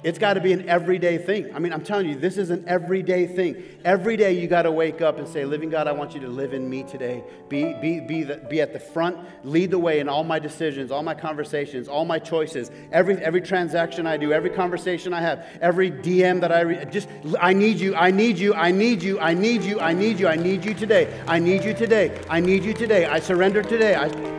It's 0.03 0.18
got 0.18 0.34
to 0.34 0.40
be 0.40 0.53
an 0.53 0.68
everyday 0.68 1.16
thing. 1.16 1.55
I 1.55 1.59
mean, 1.59 1.72
I'm 1.72 1.82
telling 1.82 2.09
you, 2.09 2.16
this 2.16 2.36
is 2.36 2.51
an 2.51 2.64
everyday 2.68 3.26
thing. 3.26 3.62
Every 3.82 4.16
day 4.16 4.38
you 4.38 4.47
got 4.47 4.62
to 4.62 4.70
wake 4.70 5.01
up 5.01 5.18
and 5.18 5.26
say, 5.26 5.44
Living 5.44 5.70
God, 5.70 5.88
I 5.88 5.92
want 5.92 6.14
you 6.14 6.20
to 6.20 6.28
live 6.28 6.53
in 6.53 6.68
me 6.68 6.82
today. 6.82 7.24
Be, 7.49 7.72
be, 7.80 8.01
be, 8.01 8.22
the, 8.22 8.36
be 8.36 8.61
at 8.61 8.74
the 8.74 8.78
front, 8.78 9.16
lead 9.42 9.70
the 9.70 9.78
way 9.78 9.99
in 9.99 10.09
all 10.09 10.22
my 10.22 10.38
decisions, 10.38 10.90
all 10.90 11.03
my 11.03 11.14
conversations, 11.14 11.88
all 11.88 12.05
my 12.05 12.18
choices, 12.18 12.70
every, 12.92 13.16
every 13.16 13.40
transaction 13.40 14.07
I 14.07 14.18
do, 14.18 14.32
every 14.32 14.51
conversation 14.51 15.14
I 15.14 15.22
have, 15.22 15.47
every 15.62 15.90
DM 15.90 16.40
that 16.42 16.53
I 16.53 16.61
read. 16.61 16.92
Just, 16.92 17.09
I 17.40 17.55
need 17.55 17.80
you, 17.80 17.97
I 17.97 18.11
need 18.11 18.38
you, 18.38 18.55
I 18.55 18.72
need 18.72 19.03
you, 19.03 19.18
I 19.18 19.32
need 19.32 19.64
you, 19.64 19.80
I 19.80 19.94
need 19.94 20.20
you, 20.20 20.28
I 20.28 20.36
need 20.36 20.64
you 20.64 20.74
today. 20.74 21.22
I 21.26 21.38
need 21.38 21.64
you 21.64 21.72
today. 21.72 22.20
I 22.28 22.40
need 22.40 22.64
you 22.64 22.74
today. 22.74 23.07
I 23.07 23.18
surrender 23.18 23.62
today. 23.62 23.94
I, 23.94 24.36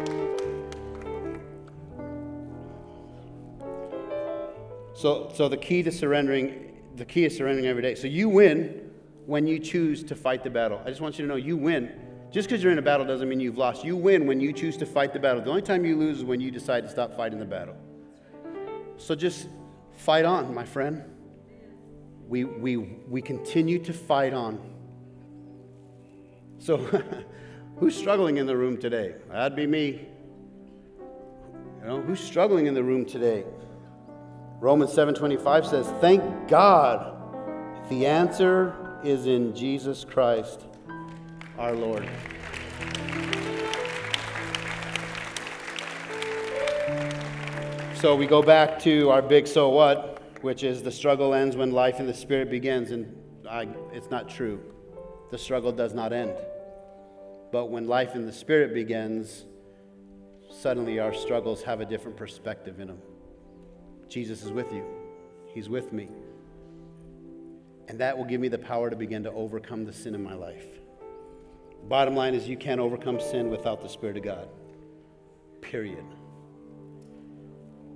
So, 4.97 5.31
so 5.31 5.47
the 5.47 5.57
key 5.57 5.83
to 5.83 5.91
surrendering, 5.91 6.75
the 6.95 7.05
key 7.05 7.25
is 7.25 7.37
surrendering 7.37 7.67
every 7.67 7.83
day. 7.83 7.93
So 7.93 8.07
you 8.07 8.29
win 8.29 8.89
when 9.27 9.45
you 9.45 9.59
choose 9.59 10.03
to 10.05 10.15
fight 10.15 10.43
the 10.43 10.49
battle. 10.49 10.81
I 10.83 10.89
just 10.89 11.01
want 11.01 11.19
you 11.19 11.25
to 11.25 11.29
know 11.29 11.35
you 11.35 11.55
win. 11.55 11.91
Just 12.31 12.49
because 12.49 12.63
you're 12.63 12.71
in 12.71 12.79
a 12.79 12.81
battle 12.81 13.05
doesn't 13.05 13.29
mean 13.29 13.39
you've 13.39 13.59
lost. 13.59 13.85
You 13.85 13.95
win 13.95 14.25
when 14.25 14.39
you 14.39 14.51
choose 14.51 14.75
to 14.77 14.87
fight 14.87 15.13
the 15.13 15.19
battle. 15.19 15.43
The 15.43 15.51
only 15.51 15.61
time 15.61 15.85
you 15.85 15.95
lose 15.95 16.17
is 16.17 16.23
when 16.23 16.41
you 16.41 16.49
decide 16.49 16.83
to 16.83 16.89
stop 16.89 17.15
fighting 17.15 17.37
the 17.37 17.45
battle. 17.45 17.75
So 18.97 19.13
just 19.13 19.49
fight 19.97 20.25
on, 20.25 20.51
my 20.51 20.65
friend. 20.65 21.03
We, 22.27 22.45
we, 22.45 22.77
we 22.77 23.21
continue 23.21 23.77
to 23.83 23.93
fight 23.93 24.33
on. 24.33 24.59
So, 26.57 26.77
who's 27.77 27.95
struggling 27.95 28.37
in 28.37 28.47
the 28.47 28.57
room 28.57 28.77
today? 28.77 29.13
That'd 29.29 29.55
be 29.55 29.67
me. 29.67 30.07
You 31.81 31.87
know, 31.87 32.01
who's 32.01 32.19
struggling 32.19 32.65
in 32.65 32.73
the 32.73 32.83
room 32.83 33.05
today? 33.05 33.45
Romans 34.59 34.91
7:25 34.91 35.67
says, 35.67 35.87
"Thank 36.01 36.47
God. 36.47 37.13
The 37.89 38.07
answer 38.07 38.73
is 39.03 39.27
in 39.27 39.55
Jesus 39.55 40.03
Christ, 40.03 40.65
our 41.59 41.73
Lord." 41.73 42.07
So 47.93 48.15
we 48.15 48.25
go 48.25 48.41
back 48.41 48.79
to 48.79 49.11
our 49.11 49.21
big 49.21 49.45
so 49.45 49.69
what, 49.69 50.21
which 50.41 50.63
is 50.63 50.81
the 50.81 50.91
struggle 50.91 51.35
ends 51.35 51.55
when 51.55 51.71
life 51.71 51.99
in 51.99 52.07
the 52.07 52.13
spirit 52.13 52.49
begins 52.49 52.91
and 52.91 53.15
I, 53.47 53.67
it's 53.93 54.09
not 54.09 54.27
true. 54.27 54.59
The 55.29 55.37
struggle 55.37 55.71
does 55.71 55.93
not 55.93 56.13
end. 56.13 56.33
But 57.51 57.69
when 57.69 57.87
life 57.87 58.15
in 58.15 58.25
the 58.25 58.33
spirit 58.33 58.73
begins, 58.73 59.45
suddenly 60.49 60.99
our 60.99 61.13
struggles 61.13 61.63
have 61.63 61.79
a 61.79 61.85
different 61.85 62.17
perspective 62.17 62.79
in 62.79 62.87
them. 62.87 63.01
Jesus 64.09 64.43
is 64.43 64.51
with 64.51 64.71
you, 64.71 64.85
He's 65.53 65.69
with 65.69 65.93
me. 65.93 66.09
And 67.87 67.99
that 67.99 68.17
will 68.17 68.25
give 68.25 68.41
me 68.41 68.49
the 68.49 68.57
power 68.57 68.89
to 68.89 68.95
begin 68.95 69.23
to 69.23 69.31
overcome 69.31 69.85
the 69.85 69.93
sin 69.93 70.13
in 70.13 70.21
my 70.21 70.33
life. 70.33 70.65
Bottom 71.87 72.15
line 72.15 72.33
is, 72.33 72.47
you 72.47 72.57
can't 72.57 72.81
overcome 72.81 73.19
sin 73.19 73.49
without 73.49 73.81
the 73.81 73.87
Spirit 73.87 74.17
of 74.17 74.23
God. 74.23 74.49
Period. 75.61 76.03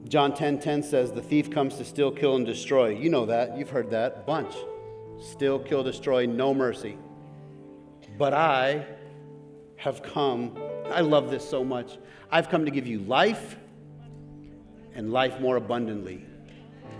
John 0.07 0.31
10:10 0.31 0.37
10, 0.37 0.59
10 0.59 0.83
says, 0.83 1.11
"The 1.11 1.21
thief 1.21 1.51
comes 1.51 1.77
to 1.77 1.85
steal, 1.85 2.11
kill, 2.11 2.35
and 2.35 2.45
destroy." 2.45 2.89
You 2.89 3.09
know 3.09 3.25
that. 3.25 3.57
You've 3.57 3.69
heard 3.69 3.91
that 3.91 4.25
bunch. 4.25 4.53
Steal, 5.19 5.59
kill, 5.59 5.83
destroy, 5.83 6.25
no 6.25 6.53
mercy. 6.53 6.97
But 8.17 8.33
I 8.33 8.85
have 9.75 10.01
come. 10.01 10.57
I 10.89 11.01
love 11.01 11.29
this 11.29 11.47
so 11.47 11.63
much. 11.63 11.97
I've 12.31 12.49
come 12.49 12.65
to 12.65 12.71
give 12.71 12.87
you 12.87 12.99
life 12.99 13.57
and 14.95 15.11
life 15.11 15.39
more 15.39 15.57
abundantly. 15.57 16.25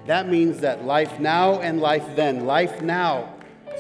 That 0.06 0.28
means 0.28 0.60
that 0.62 0.86
life 0.86 1.20
now 1.20 1.60
and 1.60 1.80
life 1.80 2.16
then, 2.16 2.46
life 2.46 2.82
now, 2.82 3.36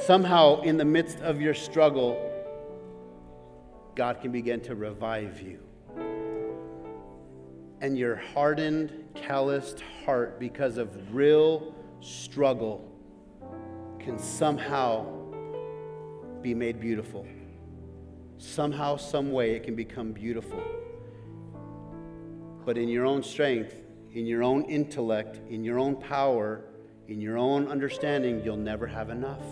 somehow 0.05 0.61
in 0.61 0.77
the 0.77 0.85
midst 0.85 1.19
of 1.19 1.41
your 1.41 1.53
struggle, 1.53 2.27
God 3.95 4.21
can 4.21 4.31
begin 4.31 4.61
to 4.61 4.75
revive 4.75 5.41
you. 5.41 5.59
And 7.81 7.97
your 7.97 8.15
hardened, 8.15 8.91
calloused 9.15 9.83
heart, 10.05 10.39
because 10.39 10.77
of 10.77 11.13
real 11.13 11.73
struggle, 11.99 12.87
can 13.99 14.19
somehow 14.19 15.05
be 16.41 16.53
made 16.53 16.79
beautiful. 16.79 17.25
Somehow, 18.37 18.97
some 18.97 19.31
way, 19.31 19.51
it 19.51 19.63
can 19.63 19.75
become 19.75 20.11
beautiful. 20.11 20.61
But 22.65 22.77
in 22.77 22.87
your 22.87 23.05
own 23.05 23.23
strength, 23.23 23.75
in 24.13 24.25
your 24.25 24.43
own 24.43 24.63
intellect, 24.65 25.39
in 25.49 25.63
your 25.63 25.79
own 25.79 25.95
power, 25.95 26.65
in 27.07 27.21
your 27.21 27.37
own 27.37 27.67
understanding, 27.67 28.41
you'll 28.43 28.57
never 28.57 28.87
have 28.87 29.09
enough. 29.09 29.45